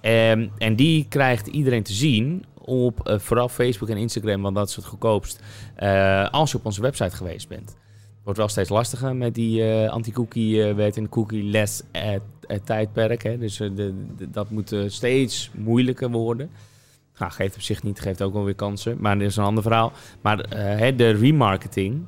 Ehm, 0.00 0.48
en 0.58 0.76
die 0.76 1.06
krijgt 1.08 1.46
iedereen 1.46 1.82
te 1.82 1.92
zien 1.92 2.44
op 2.58 3.16
vooral 3.20 3.48
Facebook 3.48 3.88
en 3.88 3.96
Instagram, 3.96 4.42
want 4.42 4.54
dat 4.54 4.68
is 4.68 4.76
het 4.76 4.84
goedkoopst. 4.84 5.40
als 6.30 6.50
je 6.50 6.56
op 6.56 6.66
onze 6.66 6.80
website 6.80 7.16
geweest 7.16 7.48
bent. 7.48 7.76
Wordt 8.24 8.38
wel 8.38 8.48
steeds 8.48 8.68
lastiger 8.68 9.16
met 9.16 9.34
die 9.34 9.62
eh, 9.72 9.90
anti-cookie-wet 9.90 10.96
en 10.96 11.08
eh, 11.90 12.58
tijdperk. 12.64 13.22
Hè. 13.22 13.38
Dus 13.38 13.60
eh, 13.60 13.70
de, 13.74 13.94
de- 14.16 14.30
dat 14.30 14.50
moet 14.50 14.74
steeds 14.86 15.50
moeilijker 15.54 16.10
worden. 16.10 16.50
Nou, 17.18 17.32
geeft 17.32 17.54
op 17.54 17.60
zich 17.60 17.82
niet, 17.82 18.00
geeft 18.00 18.22
ook 18.22 18.32
wel 18.32 18.44
weer 18.44 18.54
kansen. 18.54 18.96
Maar 19.00 19.18
dat 19.18 19.26
is 19.28 19.36
een 19.36 19.44
ander 19.44 19.62
verhaal. 19.62 19.92
Maar 20.20 20.36
de 20.96 21.10
remarketing, 21.10 22.04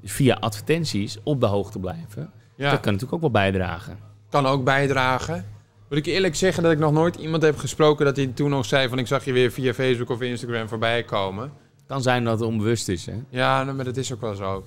dus 0.00 0.12
via 0.12 0.34
advertenties 0.40 1.18
op 1.22 1.40
de 1.40 1.46
hoogte 1.46 1.78
blijven, 1.78 2.30
ja. 2.56 2.70
dat 2.70 2.80
kan 2.80 2.92
natuurlijk 2.92 3.12
ook 3.12 3.20
wel 3.20 3.42
bijdragen. 3.42 3.98
kan 4.30 4.46
ook 4.46 4.64
bijdragen. 4.64 5.44
Moet 5.88 5.98
ik 5.98 6.06
eerlijk 6.06 6.34
zeggen 6.34 6.62
dat 6.62 6.72
ik 6.72 6.78
nog 6.78 6.92
nooit 6.92 7.16
iemand 7.16 7.42
heb 7.42 7.56
gesproken 7.58 8.04
dat 8.04 8.16
hij 8.16 8.26
toen 8.26 8.50
nog 8.50 8.64
zei 8.66 8.88
van 8.88 8.98
ik 8.98 9.06
zag 9.06 9.24
je 9.24 9.32
weer 9.32 9.50
via 9.50 9.74
Facebook 9.74 10.10
of 10.10 10.20
Instagram 10.20 10.68
voorbij 10.68 11.02
komen. 11.02 11.52
kan 11.86 12.02
zijn 12.02 12.24
dat 12.24 12.38
het 12.38 12.48
onbewust 12.48 12.88
is. 12.88 13.06
Hè? 13.06 13.14
Ja, 13.28 13.64
nou, 13.64 13.76
maar 13.76 13.84
dat 13.84 13.96
is 13.96 14.12
ook 14.12 14.20
wel 14.20 14.34
zo. 14.34 14.64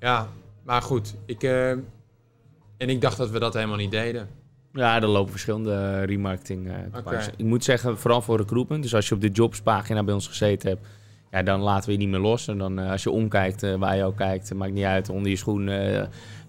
Ja, 0.00 0.28
maar 0.64 0.82
goed. 0.82 1.14
Ik, 1.26 1.42
eh, 1.42 1.70
en 1.70 2.88
ik 2.88 3.00
dacht 3.00 3.16
dat 3.16 3.30
we 3.30 3.38
dat 3.38 3.54
helemaal 3.54 3.76
niet 3.76 3.90
deden. 3.90 4.28
Ja, 4.72 4.96
er 5.00 5.06
lopen 5.08 5.30
verschillende 5.30 6.02
remarketing 6.02 6.68
eh, 6.68 6.74
campagnes. 6.92 7.26
Oké. 7.26 7.34
Ik 7.36 7.44
moet 7.44 7.64
zeggen, 7.64 7.98
vooral 7.98 8.22
voor 8.22 8.36
recruitment. 8.36 8.82
Dus 8.82 8.94
als 8.94 9.08
je 9.08 9.14
op 9.14 9.20
de 9.20 9.28
jobspagina 9.30 10.02
bij 10.04 10.14
ons 10.14 10.26
gezeten 10.28 10.68
hebt, 10.68 10.86
ja, 11.30 11.42
dan 11.42 11.60
laten 11.60 11.86
we 11.86 11.92
je 11.92 11.98
niet 11.98 12.08
meer 12.08 12.20
los. 12.20 12.48
En 12.48 12.58
dan 12.58 12.78
als 12.78 13.02
je 13.02 13.10
omkijkt, 13.10 13.76
waar 13.76 13.96
je 13.96 14.04
ook 14.04 14.16
kijkt, 14.16 14.54
maakt 14.54 14.72
niet 14.72 14.84
uit. 14.84 15.08
Onder 15.08 15.30
je 15.30 15.36
schoen, 15.36 15.64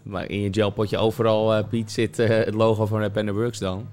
maar 0.03 0.29
in 0.29 0.39
je 0.41 0.47
gelpotje, 0.53 0.97
overal, 0.97 1.63
Piet, 1.65 1.91
zit 1.91 2.17
het 2.17 2.53
logo 2.53 2.85
van 2.85 2.99
Rap 3.01 3.13
the 3.13 3.33
Works 3.33 3.59
dan. 3.59 3.87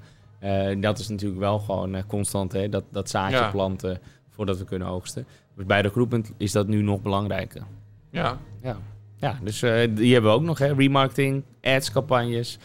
Dat 0.80 0.98
is 0.98 1.08
natuurlijk 1.08 1.40
wel 1.40 1.58
gewoon 1.58 2.06
constant, 2.06 2.52
hè, 2.52 2.68
dat, 2.68 2.84
dat 2.90 3.10
zaadje 3.10 3.36
Ja. 3.36 3.50
planten 3.50 4.00
voordat 4.30 4.58
we 4.58 4.64
kunnen 4.64 4.88
oogsten. 4.88 5.26
Dus 5.56 5.64
bij 5.66 5.80
recruitment 5.80 6.32
is 6.36 6.52
dat 6.52 6.66
nu 6.66 6.82
nog 6.82 7.02
belangrijker. 7.02 7.62
Ja, 8.10 8.38
Ja, 8.62 8.76
ja 9.16 9.38
dus 9.42 9.62
eh, 9.62 9.88
die 9.96 10.12
hebben 10.12 10.30
we 10.30 10.36
ook 10.36 10.42
nog, 10.42 10.58
hè. 10.58 10.72
Remarketing, 10.72 11.42
ads, 11.62 11.92
campagnes, 11.92 12.58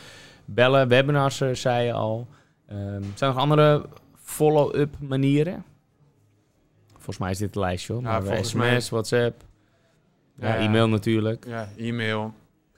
bellen, 0.46 0.88
webinars, 0.88 1.42
eh, 1.42 1.54
zei 1.54 1.86
je 1.86 1.94
al. 1.94 2.28
Ehm, 2.68 2.80
zijn 3.02 3.04
er 3.20 3.28
nog 3.28 3.38
andere 3.38 3.86
follow-up 4.24 4.96
manieren? 5.00 5.64
Volgens 6.94 7.18
mij 7.18 7.32
is 7.32 7.38
dit 7.38 7.56
een 7.56 7.62
lijstje, 7.62 7.94
hoor. 7.94 8.02
Ja, 8.02 8.20
Maar, 8.20 8.26
eh, 8.28 8.38
sms, 8.44 8.54
mij- 8.54 8.82
WhatsApp, 8.90 9.44
ja, 10.36 10.48
Ja. 10.48 10.58
e-mail 10.60 10.90
natuurlijk. 10.90 11.46
ja 11.48 11.70
e-mail. 11.78 12.34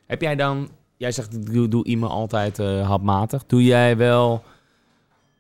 Heb 0.06 0.22
jij 0.22 0.36
dan... 0.36 0.70
Jij 0.98 1.12
zegt, 1.12 1.34
ik 1.34 1.54
doe, 1.54 1.68
doe 1.68 1.86
e-mail 1.86 2.12
altijd 2.12 2.60
eh 2.60 2.88
hapmatig. 2.90 3.46
Doe 3.46 3.64
jij 3.64 3.98
wel... 3.98 4.44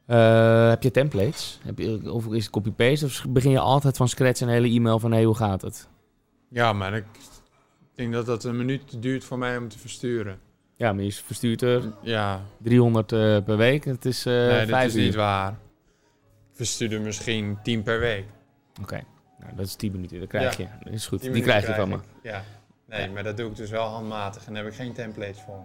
eh, 0.05 0.69
heb 0.69 0.83
je 0.83 0.91
templates? 0.91 1.59
Heb 1.63 1.79
je, 1.79 2.11
of 2.11 2.27
is 2.27 2.43
het 2.43 2.51
copy-paste? 2.53 3.05
Of 3.05 3.25
begin 3.29 3.51
je 3.51 3.59
altijd 3.59 3.97
van 3.97 4.07
scratch 4.07 4.41
een 4.41 4.47
hele 4.47 4.67
e-mail 4.69 4.99
van... 4.99 5.11
Hey, 5.11 5.23
hoe 5.23 5.35
gaat 5.35 5.61
het? 5.61 5.87
Ja, 6.49 6.73
maar 6.73 6.93
ik 6.93 7.05
denk 7.95 8.13
dat 8.13 8.25
dat 8.25 8.43
een 8.43 8.57
minuut 8.57 9.01
duurt 9.01 9.23
voor 9.23 9.37
mij 9.37 9.57
om 9.57 9.69
te 9.69 9.79
versturen. 9.79 10.39
Ja, 10.75 10.93
maar 10.93 11.03
je 11.03 11.11
verstuurt 11.13 11.61
er 11.61 11.81
Ja, 12.01 12.41
300 12.61 13.11
eh, 13.11 13.19
per 13.43 13.57
week. 13.57 13.85
Het 13.85 14.05
is 14.05 14.25
eh 14.25 14.33
nee, 14.33 14.65
dat 14.65 14.83
is 14.83 14.95
uur. 14.95 15.01
niet 15.03 15.15
waar. 15.15 15.49
Ik 15.51 15.55
verstuurde 16.59 16.99
misschien 16.99 17.57
10 17.63 17.83
per 17.83 17.99
week. 17.99 18.25
Oké, 18.81 19.03
nou, 19.39 19.55
dat 19.55 19.65
is 19.65 19.75
10 19.75 19.91
minuten. 19.91 20.19
Dat 20.19 20.27
krijg 20.29 20.57
Ja. 20.57 20.63
je. 20.63 20.83
Dat 20.83 20.93
is 20.93 21.07
goed. 21.07 21.21
10 21.21 21.31
Die 21.33 21.41
krijg 21.43 21.67
je 21.67 21.73
van 21.73 21.89
me. 21.89 21.95
ik. 21.95 22.01
Ja. 22.23 22.43
Nee, 22.87 23.09
maar 23.09 23.23
dat 23.23 23.37
doe 23.37 23.49
ik 23.49 23.55
dus 23.55 23.69
wel 23.69 23.85
handmatig 23.87 24.45
en 24.45 24.53
daar 24.53 24.63
heb 24.63 24.71
ik 24.71 24.77
geen 24.79 24.93
templates 24.93 25.41
voor. 25.45 25.59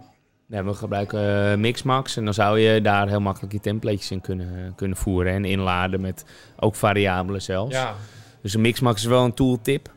Nee, 0.45 0.63
we 0.63 0.73
gebruiken 0.73 1.51
eh, 1.51 1.57
Mixmax 1.57 2.17
en 2.17 2.25
dan 2.25 2.33
zou 2.33 2.59
je 2.59 2.81
daar 2.81 3.07
heel 3.07 3.19
makkelijk 3.21 3.53
je 3.53 3.59
templates 3.59 4.11
in 4.11 4.21
kunnen, 4.21 4.73
kunnen 4.75 4.97
voeren 4.97 5.33
en 5.33 5.45
inladen 5.45 6.01
met 6.01 6.25
ook 6.59 6.75
variabelen 6.75 7.41
zelfs. 7.41 7.75
Ja. 7.75 7.95
Dus 8.41 8.53
een 8.53 8.61
Mixmax 8.61 9.01
is 9.01 9.07
wel 9.07 9.23
een 9.25 9.33
tooltip. 9.33 9.89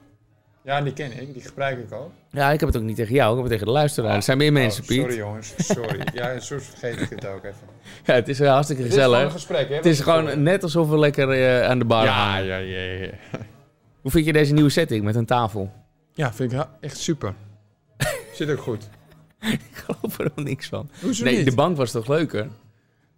Ja, 0.64 0.80
die 0.82 0.92
ken 0.92 1.20
ik, 1.20 1.32
die 1.32 1.42
gebruik 1.42 1.78
ik 1.78 1.92
ook. 1.92 2.10
Ja, 2.30 2.50
ik 2.50 2.60
heb 2.60 2.68
het 2.68 2.78
ook 2.78 2.84
niet 2.84 2.96
tegen 2.96 3.14
jou, 3.14 3.28
ik 3.28 3.34
heb 3.34 3.44
het 3.44 3.52
tegen 3.52 3.66
de 3.66 3.72
luisteraar. 3.72 4.14
Er 4.14 4.22
zijn 4.22 4.38
meer 4.38 4.52
mensen, 4.52 4.82
Oh, 4.82 4.88
Piet. 4.88 4.98
Sorry 5.00 5.16
jongens, 5.16 5.54
sorry. 5.56 6.06
ja, 6.14 6.38
soms 6.40 6.64
vergeet 6.64 7.00
ik 7.00 7.10
het 7.10 7.26
ook 7.26 7.44
even. 7.44 7.60
Ja, 8.06 8.14
het 8.14 8.28
is 8.28 8.40
eh, 8.40 8.48
hartstikke 8.52 8.82
Het 8.82 8.92
is 8.92 8.98
gewoon 8.98 9.10
een 9.14 9.16
gezellig. 9.18 9.32
gesprek, 9.32 9.68
hè? 9.68 9.74
Het 9.74 9.86
is 9.86 10.00
gewoon 10.00 10.42
net 10.42 10.62
alsof 10.62 10.88
we 10.88 10.98
lekker 10.98 11.30
eh, 11.30 11.68
aan 11.68 11.78
de 11.78 11.84
bar 11.84 12.04
Ja, 12.04 12.36
ja, 12.38 12.56
ja, 12.56 12.80
ja. 12.80 13.08
Hoe 14.02 14.10
vind 14.10 14.26
je 14.26 14.32
deze 14.32 14.52
nieuwe 14.52 14.70
setting 14.70 15.04
met 15.04 15.14
een 15.14 15.26
tafel? 15.26 15.72
Ja, 16.12 16.32
vind 16.32 16.52
ik 16.52 16.66
echt 16.80 16.96
super. 16.98 17.34
Zit 18.34 18.50
ook 18.50 18.60
goed. 18.60 18.88
Ik 19.40 19.60
geloof 19.72 20.18
er 20.18 20.30
nog 20.34 20.44
niks 20.44 20.68
van. 20.68 20.90
Hoezo 21.00 21.24
Nee, 21.24 21.36
niet? 21.36 21.44
de 21.44 21.54
bank 21.54 21.76
was 21.76 21.90
toch 21.90 22.08
leuker? 22.08 22.48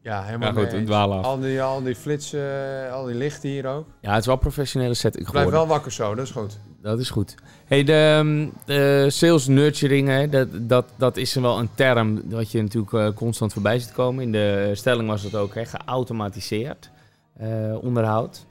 Ja, 0.05 0.23
helemaal 0.23 0.53
Maar 0.53 0.71
goed, 0.71 0.87
dwalen 0.87 1.19
af. 1.19 1.25
Al 1.25 1.41
die, 1.41 1.63
al 1.63 1.83
die 1.83 1.95
flitsen, 1.95 2.91
al 2.93 3.05
die 3.05 3.15
lichten 3.15 3.49
hier 3.49 3.67
ook. 3.67 3.87
Ja, 4.01 4.11
het 4.11 4.21
is 4.21 4.27
wel 4.27 4.35
een 4.35 4.41
professionele 4.41 4.95
setting 4.95 5.31
Blijf 5.31 5.47
geworden. 5.47 5.67
wel 5.67 5.77
wakker 5.77 5.93
zo, 5.93 6.15
dat 6.15 6.25
is 6.25 6.31
goed. 6.31 6.59
Dat 6.83 6.99
is 6.99 7.11
goed. 7.11 7.35
Hey, 7.65 7.85
de, 7.85 7.93
ehm, 7.93 8.49
de 8.65 9.07
sales 9.11 9.47
nurturing, 9.47 10.09
hè, 10.09 10.29
dat, 10.29 10.49
dat, 10.53 10.85
dat 10.97 11.17
is 11.17 11.35
wel 11.35 11.59
een 11.59 11.69
term 11.75 12.31
wat 12.31 12.51
je 12.51 12.63
natuurlijk 12.63 12.93
eh, 12.93 13.09
constant 13.15 13.53
voorbij 13.53 13.79
ziet 13.79 13.93
komen. 13.93 14.25
In 14.25 14.33
de 14.33 14.71
stelling 14.75 15.09
was 15.09 15.23
het 15.23 15.35
ook 15.35 15.55
hè, 15.55 15.65
geautomatiseerd 15.65 16.91
eh, 17.37 17.77
onderhoud. 17.81 18.47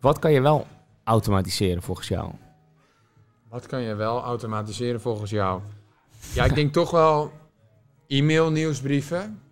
Wat 0.00 0.18
kan 0.18 0.32
je 0.32 0.40
wel 0.40 0.66
automatiseren 1.04 1.82
volgens 1.82 2.08
jou? 2.08 2.30
Wat 3.48 3.66
kan 3.66 3.80
je 3.80 3.94
wel 3.94 4.22
automatiseren 4.22 5.00
volgens 5.00 5.30
jou? 5.30 5.60
Ja, 6.34 6.44
ik 6.44 6.54
denk 6.54 6.72
toch 6.72 6.90
wel 6.90 7.32
e-mail 8.06 8.50
nieuwsbrieven. 8.50 9.42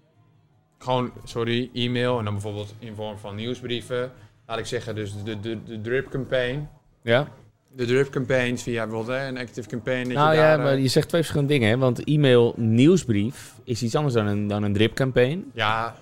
Gewoon, 0.83 1.12
sorry, 1.25 1.71
e-mail 1.73 2.19
en 2.19 2.25
dan 2.25 2.33
bijvoorbeeld 2.33 2.75
in 2.79 2.95
vorm 2.95 3.19
van 3.19 3.35
nieuwsbrieven. 3.35 4.12
Laat 4.47 4.59
ik 4.59 4.67
zeggen, 4.67 4.95
dus 4.95 5.23
de, 5.25 5.41
de, 5.41 5.59
de 5.65 5.81
drip 5.81 6.11
campaign. 6.11 6.69
Ja? 7.03 7.29
De 7.77 7.85
drip 7.85 8.11
campaigns 8.11 8.62
via 8.62 8.87
bijvoorbeeld 8.87 9.19
hè, 9.19 9.27
een 9.27 9.39
active 9.39 9.69
campaign. 9.69 10.05
Dat 10.05 10.17
Nou 10.17 10.31
je 10.31 10.37
ja, 10.37 10.49
daar, 10.49 10.59
maar 10.59 10.73
eh, 10.73 10.83
je 10.83 10.89
zegt 10.89 11.09
twee 11.09 11.21
verschillende 11.21 11.53
dingen. 11.53 11.69
Hè? 11.69 11.79
Want 11.79 12.05
e-mail 12.05 12.55
nieuwsbrief 12.57 13.55
is 13.65 13.83
iets 13.83 13.95
anders 13.95 14.15
dan 14.15 14.27
een, 14.27 14.47
dan 14.47 14.62
een 14.62 14.73
drip 14.73 14.95
campaign. 14.95 15.51
Ja, 15.55 15.97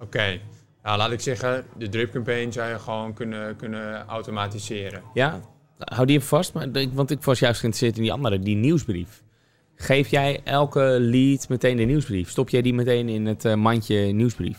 oké. 0.00 0.40
Nou, 0.82 0.98
laat 0.98 1.10
ik 1.10 1.20
zeggen, 1.20 1.64
de 1.76 1.88
drip 1.88 2.12
campaign 2.12 2.52
zou 2.52 2.70
je 2.70 2.78
gewoon 2.78 3.14
kunnen, 3.14 3.56
kunnen 3.56 4.06
automatiseren. 4.06 5.02
Ja? 5.14 5.40
Hou 5.78 6.06
die 6.06 6.16
even 6.16 6.28
vast. 6.28 6.52
Maar, 6.52 6.68
want 6.92 7.10
ik 7.10 7.22
was 7.22 7.38
juist 7.38 7.60
geïnteresseerd 7.60 7.96
in 7.96 8.02
die 8.02 8.12
andere, 8.12 8.38
die 8.38 8.56
nieuwsbrief. 8.56 9.22
Geef 9.78 10.08
jij 10.08 10.40
elke 10.44 10.80
lead 11.00 11.48
meteen 11.48 11.76
de 11.76 11.82
nieuwsbrief? 11.84 12.30
Stop 12.30 12.48
jij 12.48 12.62
die 12.62 12.74
meteen 12.74 13.08
in 13.08 13.26
het 13.26 13.44
eh, 13.44 13.54
mandje 13.54 13.96
nieuwsbrief? 13.98 14.58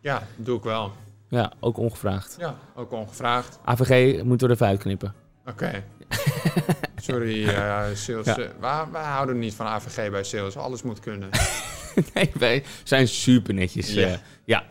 Ja, 0.00 0.22
doe 0.36 0.56
ik 0.56 0.62
wel. 0.64 0.92
Ja, 1.28 1.52
ook 1.60 1.76
ongevraagd. 1.76 2.36
Ja, 2.38 2.56
ook 2.74 2.92
ongevraagd. 2.92 3.58
AVG 3.64 4.22
moeten 4.22 4.46
we 4.46 4.52
er 4.52 4.58
even 4.60 4.66
uitknippen. 4.66 5.14
Oké. 5.46 5.84
Sorry, 7.02 7.48
eh, 7.48 7.84
sales. 7.94 8.26
Ja. 8.26 8.38
eh, 8.38 8.48
wij, 8.60 8.84
wij 8.92 9.02
houden 9.04 9.38
niet 9.38 9.54
van 9.54 9.66
AVG 9.66 10.10
bij 10.10 10.24
sales. 10.24 10.56
Alles 10.56 10.82
moet 10.82 11.00
kunnen. 11.00 11.28
nee, 12.14 12.30
wij 12.38 12.64
zijn 12.82 13.08
super 13.08 13.54
netjes. 13.54 13.92
Ja. 13.94 14.06
Ja, 14.08 14.18
ja 14.44 14.64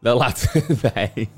dat 0.00 0.18
laten 0.18 0.62
erbij. 0.68 1.12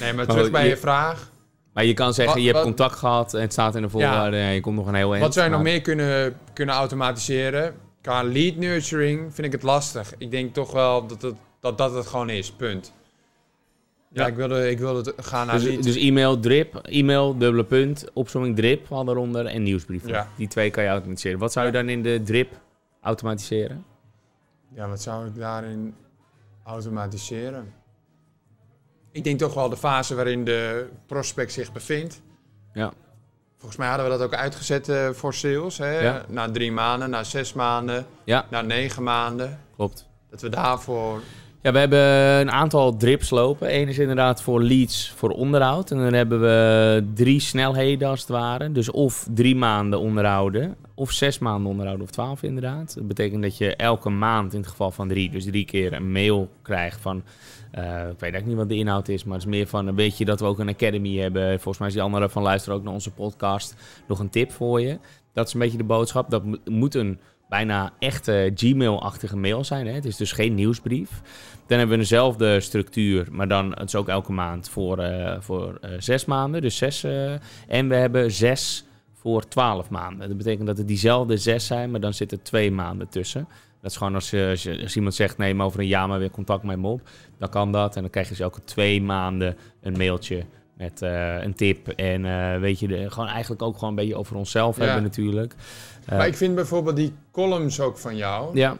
Nee, 0.00 0.12
maar 0.12 0.24
Oh, 0.26 0.30
terug 0.30 0.50
bij 0.50 0.62
je- 0.64 0.68
je 0.68 0.76
vraag. 0.76 1.30
Maar 1.72 1.84
je 1.84 1.94
kan 1.94 2.14
zeggen, 2.14 2.34
Wat- 2.34 2.42
je 2.42 2.48
hebt 2.52 2.64
wat- 2.64 2.66
contact 2.74 2.94
gehad 2.98 3.34
en 3.34 3.40
het 3.40 3.52
staat 3.52 3.74
in 3.74 3.82
de 3.82 3.88
voorwaarden. 3.88 4.40
Ja. 4.40 4.48
je 4.48 4.60
komt 4.60 4.76
nog 4.76 4.86
een 4.86 4.94
heel 4.94 5.10
eind. 5.10 5.24
Wat 5.24 5.34
zou 5.34 5.46
je 5.46 5.52
nog 5.52 5.62
meer 5.62 5.80
kunnen, 5.80 6.36
kunnen 6.52 6.74
automatiseren? 6.74 7.74
Qua 8.00 8.22
lead 8.22 8.56
nurturing 8.56 9.34
vind 9.34 9.46
ik 9.46 9.52
het 9.52 9.62
lastig. 9.62 10.12
Ik 10.18 10.30
denk 10.30 10.54
toch 10.54 10.72
wel 10.72 11.06
dat 11.06 11.22
het, 11.22 11.34
dat, 11.60 11.78
dat 11.78 11.94
het 11.94 12.06
gewoon 12.06 12.30
is. 12.30 12.50
Punt. 12.52 12.92
Ja, 14.08 14.22
Ja. 14.22 14.28
ik 14.28 14.34
wilde, 14.36 14.70
ik 14.70 14.78
wilde 14.78 15.14
gaan 15.16 15.46
naar 15.46 15.56
Dus, 15.56 15.64
lead. 15.64 15.82
dus 15.82 15.96
e-mail, 15.96 16.40
drip, 16.40 16.74
e-mail, 16.76 17.38
dubbele 17.38 17.64
punt, 17.64 18.04
opzomming 18.12 18.56
drip 18.56 18.92
al 18.92 19.04
daaronder 19.04 19.46
en 19.46 19.62
nieuwsbrieven. 19.62 20.08
Ja. 20.08 20.28
Die 20.36 20.48
twee 20.48 20.70
kan 20.70 20.82
je 20.82 20.88
automatiseren. 20.88 21.38
Wat 21.38 21.52
zou 21.52 21.66
je 21.66 21.72
dan 21.72 21.88
in 21.88 22.02
de 22.02 22.20
drip 22.24 22.52
automatiseren? 23.00 23.84
Ja, 24.74 24.88
wat 24.88 25.02
zou 25.02 25.26
ik 25.26 25.34
daarin 25.36 25.94
automatiseren? 26.64 27.72
Ik 29.12 29.24
denk 29.24 29.38
toch 29.38 29.54
wel 29.54 29.68
de 29.68 29.76
fase 29.76 30.14
waarin 30.14 30.44
de 30.44 30.86
prospect 31.06 31.52
zich 31.52 31.72
bevindt. 31.72 32.20
Ja. 32.72 32.92
Volgens 33.58 33.76
mij 33.80 33.88
hadden 33.88 34.06
we 34.06 34.12
dat 34.12 34.22
ook 34.22 34.34
uitgezet 34.34 34.88
eh, 34.88 35.08
voor 35.10 35.34
sales. 35.34 35.78
Hè? 35.78 36.00
Ja. 36.00 36.24
Na 36.28 36.50
drie 36.50 36.72
maanden, 36.72 37.10
na 37.10 37.24
zes 37.24 37.52
maanden, 37.52 38.06
Ja, 38.24 38.46
na 38.50 38.60
negen 38.60 39.02
maanden. 39.02 39.58
klopt. 39.76 40.08
Dat 40.30 40.40
we 40.40 40.48
daarvoor... 40.48 41.20
Ja, 41.62 41.72
we 41.72 41.78
hebben 41.78 42.00
een 42.40 42.50
aantal 42.50 42.96
drips 42.96 43.30
lopen. 43.30 43.74
Eén 43.74 43.88
is 43.88 43.98
inderdaad 43.98 44.42
voor 44.42 44.62
leads 44.62 45.12
voor 45.16 45.30
onderhoud. 45.30 45.90
En 45.90 45.96
dan 45.98 46.12
hebben 46.12 46.40
we 46.40 47.06
drie 47.14 47.40
snelheden 47.40 48.08
als 48.08 48.20
het 48.20 48.28
ware. 48.28 48.72
Dus 48.72 48.90
of 48.90 49.26
drie 49.34 49.56
maanden 49.56 49.98
onderhouden, 50.00 50.76
of 50.94 51.10
zes 51.10 51.38
maanden 51.38 51.70
onderhouden, 51.70 52.04
of 52.06 52.10
twaalf 52.12 52.42
inderdaad. 52.42 52.94
Dat 52.94 53.06
betekent 53.08 53.42
dat 53.42 53.58
je 53.58 53.76
elke 53.76 54.08
maand 54.10 54.52
in 54.52 54.60
het 54.60 54.68
geval 54.68 54.90
van 54.90 55.08
drie, 55.08 55.30
dus 55.30 55.44
drie 55.44 55.64
keer 55.64 55.92
een 55.92 56.12
mail 56.12 56.48
krijgt 56.62 57.00
van... 57.00 57.22
eh, 57.72 57.84
ik 57.84 58.06
weet 58.06 58.20
eigenlijk 58.20 58.46
niet 58.46 58.56
wat 58.56 58.68
de 58.68 58.74
inhoud 58.76 59.08
is, 59.08 59.24
maar 59.24 59.34
het 59.38 59.42
is 59.46 59.50
meer 59.50 59.66
van 59.66 59.86
een 59.86 59.94
beetje 59.94 60.24
dat 60.24 60.40
we 60.40 60.46
ook 60.46 60.58
een 60.58 60.68
academy 60.68 61.16
hebben. 61.18 61.48
Volgens 61.48 61.78
mij 61.78 61.86
is 61.88 61.94
die 61.94 62.02
andere 62.02 62.28
van 62.28 62.42
luister 62.42 62.72
ook 62.72 62.82
naar 62.82 62.92
onze 62.92 63.10
podcast. 63.10 63.74
Nog 64.08 64.18
een 64.18 64.30
tip 64.30 64.52
voor 64.52 64.80
je. 64.80 64.98
Dat 65.32 65.46
is 65.46 65.54
een 65.54 65.60
beetje 65.60 65.78
de 65.78 65.84
boodschap. 65.84 66.30
Dat 66.30 66.44
mo- 66.44 66.56
moet 66.64 66.94
een 66.94 67.18
bijna 67.48 67.92
echte 67.98 68.52
Gmail-achtige 68.54 69.36
mail 69.36 69.64
zijn. 69.64 69.86
Hè? 69.86 69.92
Het 69.92 70.04
is 70.04 70.16
dus 70.16 70.32
geen 70.32 70.54
nieuwsbrief. 70.54 71.10
Dan 71.66 71.78
hebben 71.78 71.96
we 71.96 72.02
dezelfde 72.02 72.60
structuur, 72.60 73.28
maar 73.30 73.48
dan 73.48 73.70
het 73.70 73.88
is 73.88 73.94
ook 73.94 74.08
elke 74.08 74.32
maand 74.32 74.68
voor, 74.68 74.98
eh, 74.98 75.36
voor 75.40 75.78
eh, 75.80 75.90
zes 75.98 76.24
maanden. 76.24 76.60
Dus 76.62 76.76
zes. 76.76 77.04
eh, 77.04 77.32
en 77.68 77.88
we 77.88 77.94
hebben 77.94 78.30
zes 78.30 78.84
voor 79.14 79.48
twaalf 79.48 79.90
maanden. 79.90 80.28
Dat 80.28 80.36
betekent 80.36 80.66
dat 80.66 80.78
het 80.78 80.88
diezelfde 80.88 81.36
zes 81.36 81.66
zijn, 81.66 81.90
maar 81.90 82.00
dan 82.00 82.14
zitten 82.14 82.42
twee 82.42 82.70
maanden 82.72 83.08
tussen. 83.08 83.48
Dat 83.82 83.90
is 83.90 83.96
gewoon 83.96 84.14
als, 84.14 84.30
je, 84.30 84.46
als, 84.50 84.62
je- 84.62 84.82
als 84.82 84.96
iemand 84.96 85.14
zegt, 85.14 85.38
neem 85.38 85.62
over 85.62 85.80
een 85.80 85.86
jaar 85.86 86.08
maar 86.08 86.18
weer 86.18 86.30
contact 86.30 86.62
met 86.62 86.78
me 86.78 86.88
op. 86.88 87.00
Dan 87.38 87.48
kan 87.48 87.72
dat. 87.72 87.96
En 87.96 88.00
dan 88.02 88.10
krijg 88.10 88.26
je 88.28 88.32
dus 88.34 88.42
elke 88.42 88.64
twee 88.64 89.02
maanden 89.02 89.56
een 89.80 89.92
mailtje 89.96 90.44
met 90.76 91.02
eh, 91.02 91.42
een 91.42 91.54
tip. 91.54 91.88
En 91.88 92.24
eh, 92.24 92.60
weet 92.60 92.78
je, 92.80 92.88
de, 92.88 93.10
gewoon 93.10 93.28
eigenlijk 93.28 93.62
ook 93.62 93.74
gewoon 93.74 93.88
een 93.88 93.94
beetje 93.94 94.16
over 94.16 94.36
onszelf 94.36 94.76
Ja. 94.78 94.84
hebben 94.84 95.02
natuurlijk. 95.02 95.54
Eh, 96.06 96.16
maar 96.18 96.26
ik 96.26 96.36
vind 96.36 96.54
bijvoorbeeld 96.54 96.96
die 96.96 97.12
columns 97.32 97.80
ook 97.80 97.98
van 97.98 98.16
jou... 98.16 98.56
ja, 98.58 98.76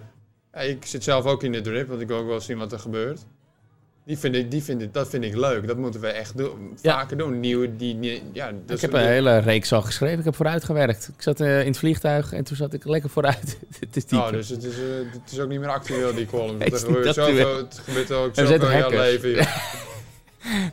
Ja, 0.53 0.61
ik 0.61 0.87
zit 0.87 1.05
zelf 1.05 1.25
ook 1.25 1.43
in 1.43 1.53
de 1.53 1.61
drip, 1.61 1.89
want 1.89 2.01
ik 2.01 2.09
wil 2.09 2.17
ook 2.19 2.27
wel 2.27 2.41
zien 2.41 2.59
wat 2.59 2.73
er 2.73 2.79
gebeurt. 2.79 3.27
Die 4.05 4.19
vind 4.19 4.35
ik, 4.35 4.51
die 4.51 4.63
vind 4.63 4.83
ik, 4.83 4.93
dat 4.95 5.09
vind 5.09 5.25
ik 5.25 5.37
leuk. 5.37 5.67
Dat 5.67 5.77
moeten 5.77 6.01
we 6.01 6.07
echt 6.07 6.37
doen, 6.37 6.79
Ja. 6.83 6.93
vaker 6.93 7.17
doen. 7.17 7.41
Nieuwe, 7.41 7.77
die, 7.77 8.01
die- 8.01 8.23
ja, 8.33 8.51
dat 8.67 8.77
ik 8.77 8.81
heb 8.83 8.93
een 8.93 9.01
hele 9.07 9.39
reeks 9.39 9.73
al 9.73 9.83
geschreven. 9.83 10.19
Ik 10.19 10.25
heb 10.25 10.35
vooruit 10.37 10.65
gewerkt. 10.65 11.11
Ik 11.17 11.23
zat 11.23 11.41
eh, 11.41 11.61
in 11.61 11.67
het 11.67 11.79
vliegtuig 11.79 12.33
en 12.33 12.45
toen 12.45 12.57
zat 12.57 12.73
ik 12.73 12.85
lekker 12.85 13.11
vooruit. 13.11 13.59
het 13.81 13.97
is 13.97 14.03
Oh, 14.05 14.09
diepe. 14.11 14.31
dus 14.37 14.49
het 14.49 14.65
is, 14.65 14.75
eh, 14.75 14.83
het 15.23 15.33
is 15.33 15.39
ook 15.41 15.49
niet 15.49 15.61
meer 15.61 15.69
actueel, 15.69 16.15
die 16.15 16.27
column. 16.27 16.57
Nee, 16.59 16.69
het 16.71 16.83
gebeurt 16.85 17.15
zoveel, 17.15 17.57
het 17.57 17.81
gebeurt 17.85 18.13
ook 18.13 18.35
zoveel 18.35 18.47
zitten 18.47 18.73
in 18.73 18.79
jouw 18.79 18.91
leven. 18.91 19.31
joh. 19.31 19.47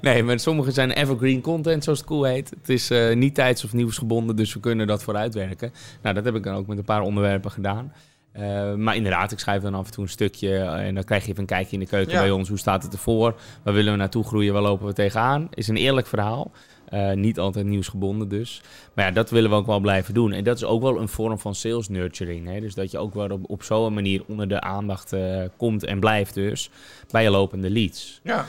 Nee, 0.02 0.24
maar 0.24 0.40
sommige 0.40 0.72
zijn 0.72 0.92
evergreen 0.92 1.42
content, 1.42 1.84
zoals 1.84 2.00
het 2.00 2.08
cool 2.08 2.24
heet. 2.24 2.50
Het 2.50 2.70
is 2.70 2.90
eh, 2.90 3.16
niet 3.16 3.36
tijds- 3.36 3.64
of 3.64 3.74
nieuwsgebonden, 3.74 4.36
dus 4.36 4.54
we 4.54 4.60
kunnen 4.60 4.88
dat 4.88 5.04
vooruitwerken. 5.04 5.72
Nou, 6.02 6.16
dat 6.16 6.26
heb 6.26 6.36
ik 6.36 6.44
dan 6.44 6.56
ook 6.56 6.68
met 6.68 6.78
een 6.78 6.84
paar 6.84 7.02
onderwerpen 7.02 7.52
gedaan. 7.52 7.94
Eh, 8.32 8.74
maar 8.74 8.96
inderdaad, 8.96 9.32
ik 9.32 9.40
schrijf 9.40 9.62
dan 9.62 9.74
af 9.74 9.86
en 9.86 9.92
toe 9.92 10.04
een 10.04 10.10
stukje 10.10 10.56
eh, 10.58 10.88
en 10.88 10.96
dan 10.96 11.04
krijg 11.04 11.24
je 11.24 11.28
even 11.30 11.42
een 11.42 11.48
kijkje 11.48 11.74
in 11.74 11.80
de 11.80 11.86
keuken 11.86 12.14
Ja. 12.14 12.20
bij 12.20 12.32
ons. 12.32 12.50
Hoe 12.50 12.58
staat 12.58 12.84
het 12.84 12.94
ervoor? 12.94 13.36
Waar 13.64 13.74
willen 13.74 13.92
we 13.92 13.98
naartoe 13.98 14.24
groeien? 14.24 14.54
Waar 14.54 14.62
lopen 14.62 14.86
we 14.88 14.94
tegenaan? 14.94 15.48
Is 15.54 15.68
een 15.68 15.76
eerlijk 15.78 16.08
verhaal. 16.08 16.52
Eh, 16.86 17.12
niet 17.14 17.40
altijd 17.40 17.66
nieuwsgebonden 17.66 18.28
dus. 18.30 18.62
Maar 18.94 19.06
ja, 19.06 19.12
dat 19.12 19.30
willen 19.30 19.50
we 19.50 19.56
ook 19.56 19.66
wel 19.66 19.80
blijven 19.80 20.14
doen. 20.14 20.32
En 20.32 20.44
dat 20.44 20.56
is 20.56 20.64
ook 20.64 20.82
wel 20.82 21.00
een 21.02 21.08
vorm 21.08 21.40
van 21.40 21.56
sales 21.56 21.88
nurturing. 21.90 22.48
Hè? 22.48 22.60
Dus 22.60 22.74
dat 22.74 22.92
je 22.92 22.98
ook 22.98 23.14
wel 23.14 23.30
op, 23.30 23.50
op 23.50 23.64
zo'n 23.64 23.94
manier 23.94 24.24
onder 24.28 24.48
de 24.48 24.62
aandacht 24.62 25.16
komt 25.58 25.84
en 25.84 26.00
blijft 26.00 26.34
dus 26.34 26.70
bij 27.12 27.24
je 27.24 27.30
lopende 27.30 27.70
leads. 27.70 28.20
Ja, 28.24 28.46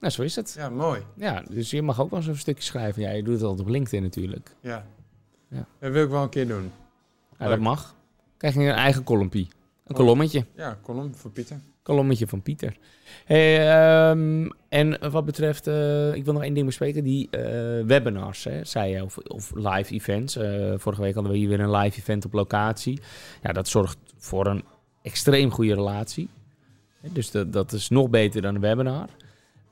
Nou, 0.00 0.12
zo 0.12 0.22
is 0.22 0.36
het. 0.36 0.54
ja, 0.58 0.68
mooi. 0.68 1.00
Ja, 1.16 1.42
dus 1.50 1.70
je 1.70 1.82
mag 1.82 2.00
ook 2.00 2.10
wel 2.10 2.22
een 2.26 2.36
stukje 2.36 2.62
schrijven. 2.62 3.02
Ja, 3.02 3.10
je 3.10 3.22
doet 3.22 3.34
het 3.34 3.42
altijd 3.42 3.60
op 3.60 3.68
LinkedIn 3.68 4.02
natuurlijk. 4.02 4.54
Ja. 4.60 4.86
Ja. 5.48 5.66
Dat 5.80 5.92
wil 5.92 6.04
ik 6.04 6.10
wel 6.10 6.22
een 6.22 6.28
keer 6.28 6.48
doen. 6.48 6.72
Ja, 7.38 7.48
dat 7.48 7.58
mag. 7.58 7.94
Krijg 8.38 8.54
je 8.54 8.60
een 8.60 8.70
eigen 8.70 9.04
kolompie. 9.04 9.48
Een 9.86 9.94
kolommetje. 9.94 10.44
Ja, 10.56 10.78
column 10.82 11.14
voor 11.14 11.30
Pieter. 11.30 11.60
Kolommetje 11.82 12.26
van 12.26 12.42
Pieter. 12.42 12.76
Hey, 13.24 13.68
ehm, 13.68 14.48
en 14.68 15.10
wat 15.10 15.24
betreft, 15.24 15.66
eh, 15.66 16.14
ik 16.14 16.24
wil 16.24 16.32
nog 16.32 16.42
één 16.42 16.54
ding 16.54 16.66
bespreken. 16.66 17.04
Die 17.04 17.30
eh, 17.30 17.86
webinars, 17.86 18.44
hè, 18.44 18.64
zei 18.64 18.92
je, 18.92 19.04
of, 19.04 19.18
of 19.18 19.52
live 19.54 19.94
events. 19.94 20.36
Eh, 20.36 20.72
vorige 20.76 21.02
week 21.02 21.14
hadden 21.14 21.32
we 21.32 21.38
hier 21.38 21.48
weer 21.48 21.60
een 21.60 21.70
live 21.70 21.98
event 21.98 22.24
op 22.24 22.32
locatie. 22.32 23.00
Ja, 23.42 23.52
dat 23.52 23.68
zorgt 23.68 23.98
voor 24.16 24.46
een 24.46 24.64
extreem 25.02 25.50
goede 25.50 25.74
relatie. 25.74 26.28
Dus 27.12 27.30
dat, 27.30 27.52
dat 27.52 27.72
is 27.72 27.88
nog 27.88 28.10
beter 28.10 28.42
dan 28.42 28.54
een 28.54 28.60
webinar. 28.60 29.08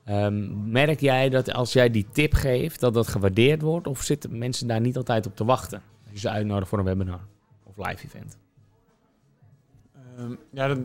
Ehm, 0.05 0.71
merk 0.71 0.99
jij 0.99 1.29
dat 1.29 1.53
als 1.53 1.73
jij 1.73 1.89
die 1.89 2.07
tip 2.11 2.33
geeft, 2.33 2.79
dat 2.79 2.93
dat 2.93 3.07
gewaardeerd 3.07 3.61
wordt? 3.61 3.87
Of 3.87 4.01
zitten 4.01 4.37
mensen 4.37 4.67
daar 4.67 4.81
niet 4.81 4.97
altijd 4.97 5.25
op 5.25 5.35
te 5.35 5.45
wachten? 5.45 5.81
Als 6.03 6.13
je 6.13 6.19
ze 6.19 6.29
uitnodigt 6.29 6.67
voor 6.69 6.79
een 6.79 6.85
webinar 6.85 7.21
of 7.63 7.77
live 7.77 8.05
event. 8.05 8.37
Ehm, 10.17 10.33
ja, 10.51 10.67
dat, 10.67 10.77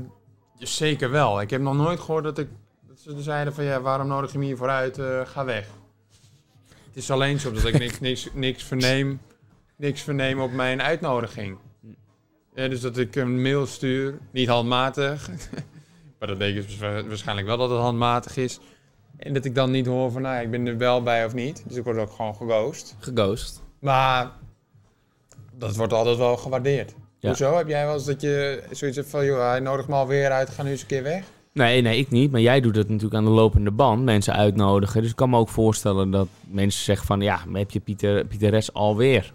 zeker 0.59 1.11
wel. 1.11 1.40
Ik 1.40 1.51
heb 1.51 1.61
nog 1.61 1.75
nooit 1.75 2.01
gehoord 2.01 2.25
dat, 2.25 2.38
ik, 2.38 2.49
dat 2.88 2.99
ze 2.99 3.23
zeiden 3.23 3.55
van 3.55 3.64
ja, 3.64 3.81
waarom 3.81 4.07
nodig 4.07 4.33
je 4.33 4.38
me 4.38 4.45
hiervoor 4.45 4.68
uit? 4.68 4.99
Eh, 4.99 5.21
ga 5.27 5.45
weg. 5.45 5.68
Het 6.68 6.97
is 6.97 7.11
alleen 7.11 7.40
zo 7.40 7.53
dat 7.53 7.64
ik 7.64 7.79
niks, 7.79 8.01
niks, 8.09 8.29
niks, 8.35 8.64
verneem, 8.64 9.21
niks 9.77 10.01
verneem 10.03 10.40
op 10.40 10.53
mijn 10.53 10.83
uitnodiging. 10.83 11.59
Ja, 12.55 12.68
dus 12.68 12.81
dat 12.81 12.99
ik 12.99 13.16
een 13.16 13.42
mail 13.42 13.66
stuur, 13.66 14.18
niet 14.31 14.49
handmatig. 14.49 15.29
maar 16.18 16.29
dat 16.29 16.38
denk 16.38 16.57
ik 16.57 16.66
dus 16.66 16.79
wa- 16.79 17.05
waarschijnlijk 17.05 17.47
wel 17.47 17.57
dat 17.57 17.71
het 17.71 17.79
handmatig 17.79 18.37
is. 18.37 18.61
En 19.16 19.35
dat 19.35 19.45
ik 19.45 19.55
dan 19.55 19.71
niet 19.71 19.87
hoor 19.87 20.11
van, 20.11 20.23
nou, 20.23 20.42
ik 20.42 20.51
ben 20.51 20.66
er 20.66 20.77
wel 20.79 21.03
bij 21.03 21.25
of 21.25 21.35
niet. 21.35 21.62
Dus 21.66 21.77
ik 21.77 21.85
word 21.85 21.99
ook 21.99 22.12
gewoon 22.12 22.35
geghost. 22.35 22.97
Geghost. 22.99 23.62
Maar 23.79 24.31
dat 25.53 25.77
wordt 25.77 25.92
altijd 25.92 26.16
wel 26.16 26.37
gewaardeerd. 26.37 26.95
Ja. 27.23 27.29
Hoezo? 27.29 27.57
Heb 27.57 27.69
jij 27.69 27.85
wel 27.85 27.95
eens 27.95 28.05
dat 28.05 28.21
je 28.21 28.63
zoiets 28.71 28.97
hebt 28.97 29.11
van, 29.11 29.25
joh, 29.25 29.49
hij 29.49 29.61
nodigt 29.61 29.89
me 29.89 29.95
alweer 29.95 30.31
uit, 30.31 30.51
ga 30.51 30.63
nu 30.63 30.71
eens 30.71 30.81
een 30.81 30.87
keer 30.87 31.03
weg? 31.03 31.25
Nee, 31.53 31.81
nee, 31.83 31.99
ik 31.99 32.11
niet. 32.11 32.31
Maar 32.31 32.41
jij 32.41 32.61
doet 32.61 32.77
het 32.77 32.89
natuurlijk 32.89 33.15
aan 33.15 33.25
de 33.25 33.31
lopende 33.31 33.71
band. 33.71 34.03
Mensen 34.03 34.35
uitnodigen. 34.35 35.01
Dus 35.01 35.11
ik 35.11 35.17
kan 35.17 35.31
me 35.31 35.39
ook 35.39 35.49
voorstellen 35.49 36.11
dat 36.11 36.29
mensen 36.41 36.85
zeggen 36.85 37.07
van... 37.07 37.21
Ja, 37.21 37.41
maar 37.47 37.61
heb 37.61 37.71
je 37.71 37.81
Pieter, 37.81 38.25
Pieteres 38.27 38.73
alweer? 38.73 39.33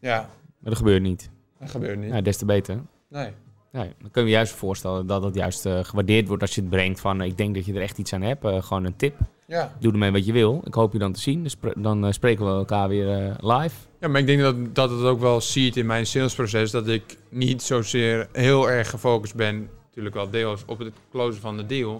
Ja, 0.00 0.18
Maar 0.18 0.28
dat 0.70 0.76
gebeurt 0.76 1.02
niet. 1.02 1.30
dat 1.58 1.70
gebeurt 1.70 1.98
niet. 1.98 2.12
Ja, 2.12 2.20
des 2.20 2.36
te 2.36 2.44
beter. 2.44 2.80
Nee. 3.08 3.28
Nee, 3.72 3.92
dan 4.00 4.10
kun 4.10 4.24
je 4.24 4.30
juist 4.30 4.52
voorstellen 4.52 5.06
dat 5.06 5.22
het 5.24 5.34
juist 5.34 5.66
eh, 5.66 5.84
gewaardeerd 5.84 6.28
wordt 6.28 6.42
als 6.42 6.54
je 6.54 6.60
het 6.60 6.70
brengt 6.70 7.00
van... 7.00 7.22
Ik 7.22 7.36
denk 7.36 7.54
dat 7.54 7.64
je 7.66 7.74
er 7.74 7.82
echt 7.82 7.98
iets 7.98 8.12
aan 8.12 8.22
hebt. 8.22 8.44
Eh, 8.44 8.62
gewoon 8.62 8.84
een 8.84 8.96
tip. 8.96 9.14
Ja. 9.46 9.72
Doe 9.80 9.92
ermee 9.92 10.10
wat 10.12 10.26
je 10.26 10.32
wil. 10.32 10.60
Ik 10.64 10.74
hoop 10.74 10.92
je 10.92 10.98
dan 10.98 11.12
te 11.12 11.20
zien. 11.20 11.46
Dan 11.76 12.06
eh, 12.06 12.12
spreken 12.12 12.44
we 12.44 12.50
elkaar 12.50 12.88
weer 12.88 13.10
eh, 13.10 13.34
live. 13.60 13.74
ja, 14.00 14.08
maar 14.08 14.20
ik 14.20 14.26
denk 14.26 14.40
dat, 14.40 14.74
dat 14.74 14.90
het 14.90 15.02
ook 15.02 15.20
wel 15.20 15.40
ziet 15.40 15.76
in 15.76 15.86
mijn 15.86 16.06
salesproces 16.06 16.70
dat 16.70 16.88
ik 16.88 17.16
niet 17.28 17.62
zozeer 17.62 18.28
heel 18.32 18.70
erg 18.70 18.90
gefocust 18.90 19.34
ben, 19.34 19.68
natuurlijk 19.86 20.14
wel 20.14 20.30
deels 20.30 20.62
op 20.66 20.78
het 20.78 20.92
closen 21.10 21.40
van 21.40 21.56
de 21.56 21.66
deal. 21.66 21.92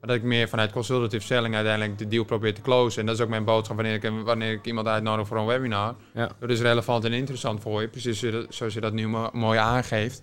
Maar 0.00 0.08
dat 0.08 0.18
ik 0.18 0.22
meer 0.22 0.48
vanuit 0.48 0.72
consultative 0.72 1.26
selling 1.26 1.54
uiteindelijk 1.54 1.98
de 1.98 2.08
deal 2.08 2.24
probeer 2.24 2.54
te 2.54 2.60
closen. 2.60 3.00
En 3.00 3.06
dat 3.06 3.14
is 3.16 3.20
ook 3.22 3.28
mijn 3.28 3.44
boodschap 3.44 3.76
wanneer 3.76 3.94
ik, 4.04 4.10
wanneer 4.24 4.52
ik 4.52 4.66
iemand 4.66 4.86
uitnodig 4.86 5.26
voor 5.26 5.36
een 5.36 5.46
webinar. 5.46 5.94
Ja. 6.14 6.30
Dat 6.38 6.50
is 6.50 6.60
relevant 6.60 7.04
en 7.04 7.12
interessant 7.12 7.60
voor 7.60 7.80
je, 7.80 7.88
precies 7.88 8.24
zoals 8.48 8.74
je 8.74 8.80
dat- 8.80 8.92
nu 8.92 9.08
mo- 9.08 9.30
mooi 9.32 9.58
aangeeft. 9.58 10.22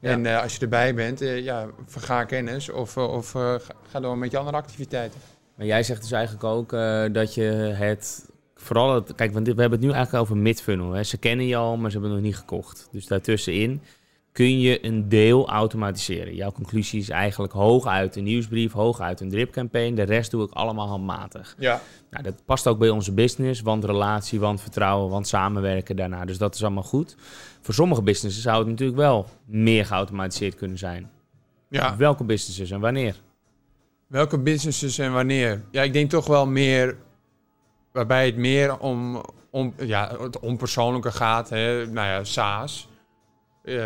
Ja. 0.00 0.10
En 0.10 0.26
eh, 0.26 0.42
als 0.42 0.54
je 0.54 0.60
erbij 0.60 0.94
bent, 0.94 1.20
eh, 1.20 1.44
ja, 1.44 1.66
verga 1.86 2.24
kennis 2.24 2.68
of, 2.70 2.96
of 2.96 3.30
ga 3.90 4.00
door 4.00 4.18
met 4.18 4.30
je 4.30 4.38
andere 4.38 4.56
activiteiten. 4.56 5.20
Maar 5.56 5.66
jij 5.66 5.82
zegt 5.82 6.02
dus 6.02 6.12
eigenlijk 6.12 6.44
ook 6.44 6.72
eh, 6.72 7.04
dat 7.12 7.34
je 7.34 7.42
het... 7.74 8.30
Vooral 8.54 8.94
het... 8.94 9.14
Kijk, 9.14 9.32
want 9.32 9.46
we 9.46 9.60
hebben 9.60 9.78
het 9.78 9.88
nu 9.88 9.92
eigenlijk 9.92 10.24
over 10.24 10.36
mid-funnel. 10.36 10.92
Hè. 10.92 11.02
Ze 11.02 11.18
kennen 11.18 11.46
je 11.46 11.56
al, 11.56 11.76
maar 11.76 11.90
ze 11.90 11.98
hebben 11.98 12.14
nog 12.14 12.24
niet 12.24 12.36
gekocht. 12.36 12.88
Dus 12.92 13.06
daartussenin 13.06 13.80
kun 14.36 14.60
je 14.60 14.84
een 14.84 15.08
deel 15.08 15.48
automatiseren. 15.48 16.34
Jouw 16.34 16.52
conclusie 16.52 17.00
is 17.00 17.08
eigenlijk 17.08 17.52
hooguit 17.52 18.16
een 18.16 18.24
nieuwsbrief, 18.24 18.72
hooguit 18.72 19.20
een 19.20 19.28
dripcampaign. 19.28 19.94
De 19.94 20.02
rest 20.02 20.30
doe 20.30 20.44
ik 20.44 20.50
allemaal 20.52 20.88
handmatig. 20.88 21.54
Ja, 21.58 21.80
Nou, 22.10 22.22
dat 22.22 22.44
past 22.44 22.66
ook 22.66 22.78
bij 22.78 22.88
onze 22.88 23.12
business, 23.12 23.60
want 23.60 23.84
relatie, 23.84 24.40
want 24.40 24.60
vertrouwen, 24.60 25.10
want 25.10 25.28
samenwerken 25.28 25.96
daarna. 25.96 26.24
Dus 26.24 26.38
dat 26.38 26.54
is 26.54 26.62
allemaal 26.62 26.82
goed. 26.82 27.16
Voor 27.60 27.74
sommige 27.74 28.02
businesses 28.02 28.42
zou 28.42 28.58
het 28.58 28.68
natuurlijk 28.68 28.98
wel 28.98 29.26
meer 29.44 29.86
geautomatiseerd 29.86 30.54
kunnen 30.54 30.78
zijn. 30.78 31.10
ja. 31.68 31.96
Welke 31.96 32.24
businesses 32.24 32.70
en 32.70 32.80
wanneer? 32.80 33.16
Welke 34.06 34.38
businesses 34.38 34.98
en 34.98 35.12
wanneer? 35.12 35.62
Ja, 35.70 35.82
ik 35.82 35.92
denk 35.92 36.10
toch 36.10 36.26
wel 36.26 36.46
meer 36.46 36.96
waarbij 37.92 38.26
het 38.26 38.36
meer 38.36 38.78
om, 38.78 39.22
om 39.50 39.74
ja, 39.76 40.16
het 40.20 40.38
onpersoonlijke 40.38 41.12
gaat. 41.12 41.48
Hè? 41.48 41.86
Nou 41.86 42.06
ja, 42.06 42.24
SaaS. 42.24 42.88
Eh, 43.62 43.76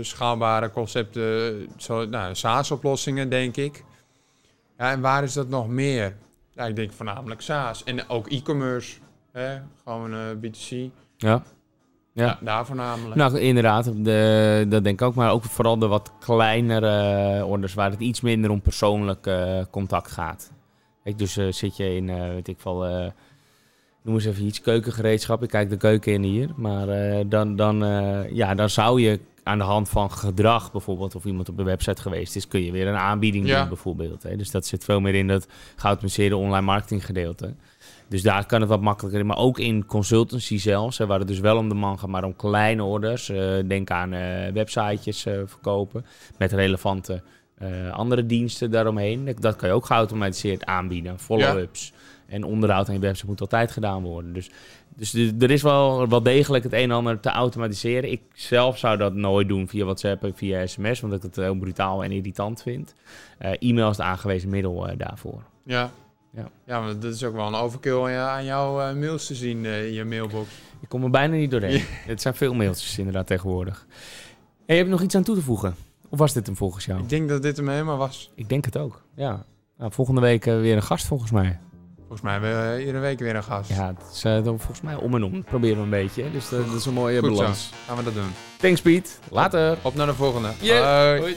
schaalbare 0.00 0.70
concepten, 0.70 1.66
zo, 1.76 2.06
nou, 2.06 2.34
SaaS-oplossingen, 2.34 3.30
denk 3.30 3.56
ik. 3.56 3.84
Ja, 4.78 4.90
en 4.90 5.00
waar 5.00 5.22
is 5.22 5.32
dat 5.32 5.48
nog 5.48 5.68
meer? 5.68 6.16
Ja, 6.50 6.66
ik 6.66 6.76
denk 6.76 6.92
voornamelijk 6.92 7.40
SaaS. 7.40 7.84
En 7.84 8.08
ook 8.08 8.28
e-commerce. 8.30 8.98
Gewoon 9.84 10.14
eh, 10.14 10.20
B2C. 10.40 10.92
Ja. 11.16 11.42
Ja. 12.14 12.24
Ja. 12.26 12.38
daar 12.40 12.66
voornamelijk. 12.66 13.14
Nou, 13.14 13.38
inderdaad, 13.38 13.84
de, 14.04 14.66
dat 14.68 14.84
denk 14.84 15.00
ik 15.00 15.06
ook. 15.06 15.14
Maar 15.14 15.30
ook 15.30 15.44
vooral 15.44 15.78
de 15.78 15.86
wat 15.86 16.12
kleinere 16.20 17.36
eh, 17.38 17.48
orders 17.48 17.74
waar 17.74 17.90
het 17.90 18.00
iets 18.00 18.20
minder 18.20 18.50
om 18.50 18.60
persoonlijk 18.60 19.26
eh, 19.26 19.60
contact 19.70 20.10
gaat. 20.10 20.52
Kijk, 21.04 21.18
dus 21.18 21.36
eh, 21.36 21.46
zit 21.52 21.76
je 21.76 21.96
in, 21.96 22.10
eh, 22.10 22.28
weet 22.28 22.48
ik 22.48 22.58
wel, 22.64 23.12
noem 24.02 24.14
eens 24.14 24.24
even 24.24 24.44
iets, 24.44 24.60
keukengereedschap. 24.60 25.42
Ik 25.42 25.48
kijk 25.48 25.70
de 25.70 25.76
keuken 25.76 26.12
in 26.12 26.22
hier. 26.22 26.50
Maar 26.56 26.86
dan, 27.28 27.56
dan, 27.56 27.78
ja, 28.32 28.54
dan 28.54 28.70
zou 28.70 29.00
je 29.00 29.20
aan 29.42 29.58
de 29.58 29.64
hand 29.64 29.88
van 29.88 30.10
gedrag 30.10 30.72
bijvoorbeeld, 30.72 31.14
of 31.14 31.24
iemand 31.24 31.48
op 31.48 31.56
de 31.56 31.62
website 31.62 32.02
geweest 32.02 32.36
is, 32.36 32.48
kun 32.48 32.64
je 32.64 32.72
weer 32.72 32.86
een 32.86 32.96
aanbieding 32.96 33.46
Ja. 33.46 33.58
doen 33.58 33.68
bijvoorbeeld. 33.68 34.22
Hè. 34.22 34.36
Dus 34.36 34.50
dat 34.50 34.66
zit 34.66 34.84
veel 34.84 35.00
meer 35.00 35.14
in 35.14 35.28
dat 35.28 35.46
geautomatiseerde 35.76 36.36
online 36.36 36.64
marketing 36.66 37.04
gedeelte. 37.06 37.54
Dus 38.08 38.22
daar 38.22 38.46
kan 38.46 38.60
het 38.60 38.68
wat 38.68 38.80
makkelijker 38.80 39.20
in. 39.20 39.26
Maar 39.26 39.38
ook 39.38 39.58
in 39.58 39.86
consultancy 39.86 40.58
zelfs, 40.58 40.98
hè, 40.98 41.06
waar 41.06 41.18
het 41.18 41.28
dus 41.28 41.38
wel 41.40 41.56
om 41.56 41.68
de 41.68 41.74
man 41.74 41.98
gaat, 41.98 42.08
maar 42.08 42.24
om 42.24 42.36
kleine 42.36 42.82
orders. 42.82 43.28
Eh, 43.28 43.52
denk 43.66 43.90
aan 43.90 44.12
eh, 44.12 44.52
websitejes 44.52 45.26
eh, 45.26 45.34
verkopen 45.46 46.04
met 46.38 46.52
relevante 46.52 47.22
andere 47.92 48.26
diensten 48.26 48.70
daaromheen. 48.70 49.34
Dat- 49.38 49.56
kan 49.56 49.68
je 49.68 49.74
ook 49.74 49.86
geautomatiseerd 49.86 50.64
aanbieden. 50.64 51.18
Follow-ups. 51.18 51.92
En 52.26 52.44
onderhoud 52.44 52.88
aan 52.88 52.94
je 52.94 53.00
website 53.00 53.26
moet 53.26 53.40
altijd 53.40 53.70
gedaan 53.70 54.02
worden. 54.02 54.32
Dus, 54.32 54.50
dus 54.96 55.14
er 55.38 55.50
is 55.50 55.62
wel, 55.62 56.08
wel 56.08 56.22
degelijk 56.22 56.64
het 56.64 56.72
een 56.72 56.78
en 56.78 56.90
ander 56.90 57.20
te 57.20 57.28
automatiseren. 57.28 58.10
Ik 58.10 58.20
zelf 58.32 58.78
zou 58.78 58.96
dat 58.96 59.14
nooit 59.14 59.48
doen 59.48 59.68
via 59.68 59.84
WhatsApp 59.84 60.24
en 60.24 60.32
via 60.34 60.66
sms, 60.66 61.00
want 61.00 61.12
ik 61.12 61.22
het 61.22 61.36
heel 61.36 61.54
brutaal 61.54 62.04
en 62.04 62.12
irritant 62.12 62.62
vind. 62.62 62.94
E-mail 63.38 63.90
is 63.90 63.96
het 63.96 64.06
aangewezen 64.06 64.48
middel 64.50 64.86
daarvoor. 64.96 65.42
Ja. 65.64 65.90
Ja. 66.36 66.48
ja, 66.66 66.80
maar 66.80 66.98
dat 66.98 67.14
is 67.14 67.24
ook 67.24 67.34
wel 67.34 67.46
een 67.46 67.54
overkill 67.54 68.00
aan, 68.02 68.10
je- 68.10 68.16
aan 68.18 68.44
jouw 68.44 68.80
eh, 68.80 68.94
mails 68.94 69.26
te 69.26 69.34
zien 69.34 69.64
eh, 69.66 69.86
in 69.86 69.92
je 69.92 70.04
mailbox. 70.04 70.48
Ik 70.80 70.88
kom 70.88 71.04
er 71.04 71.10
bijna 71.10 71.34
niet 71.34 71.50
doorheen. 71.50 71.82
Het 72.12 72.22
zijn 72.22 72.34
veel 72.34 72.54
mailtjes 72.54 72.98
inderdaad 72.98 73.26
tegenwoordig. 73.26 73.86
Hey, 74.66 74.76
heb 74.76 74.86
je 74.86 74.92
nog 74.92 75.02
iets 75.02 75.14
aan 75.14 75.22
toe 75.22 75.34
te 75.34 75.42
voegen? 75.42 75.74
Of 76.08 76.18
was 76.18 76.32
dit 76.32 76.46
hem 76.46 76.56
volgens 76.56 76.84
jou? 76.84 77.00
Ik 77.00 77.08
denk 77.08 77.28
dat 77.28 77.42
dit 77.42 77.56
hem 77.56 77.68
helemaal 77.68 77.96
was. 77.96 78.30
Ik 78.34 78.48
denk 78.48 78.64
het 78.64 78.76
ook, 78.78 79.02
ja. 79.16 79.44
Nou, 79.78 79.92
volgende 79.92 80.20
week 80.20 80.46
eh, 80.46 80.60
weer 80.60 80.76
een 80.76 80.82
gast 80.82 81.06
volgens 81.06 81.30
mij. 81.30 81.58
Volgens 81.96 82.20
mij 82.22 82.32
hebben 82.32 82.72
we 82.74 82.80
iedere 82.80 82.98
week 82.98 83.18
weer 83.18 83.36
een 83.36 83.42
gast. 83.44 83.68
Ja, 83.70 83.86
het 83.86 84.14
is 84.14 84.20
volgens 84.44 84.80
mij 84.80 84.94
om 84.94 85.14
en 85.14 85.22
om. 85.22 85.32
Dat 85.32 85.44
proberen 85.44 85.76
we 85.76 85.82
een 85.82 85.90
beetje. 85.90 86.30
Dus 86.30 86.48
dat, 86.48 86.66
dat 86.66 86.74
is 86.74 86.86
een 86.86 86.92
mooie 86.94 87.18
Goed 87.20 87.28
zo. 87.30 87.36
balans. 87.36 87.70
Gaan 87.86 87.96
we 87.96 88.02
dat 88.04 88.14
doen. 88.14 88.30
Thanks 88.58 88.80
Piet. 88.82 89.18
Later. 89.30 89.78
Op 89.82 89.94
naar 89.94 90.06
de 90.06 90.14
volgende. 90.14 90.50
Yeah. 90.60 91.06
Hoi. 91.08 91.20
Hoi. 91.20 91.36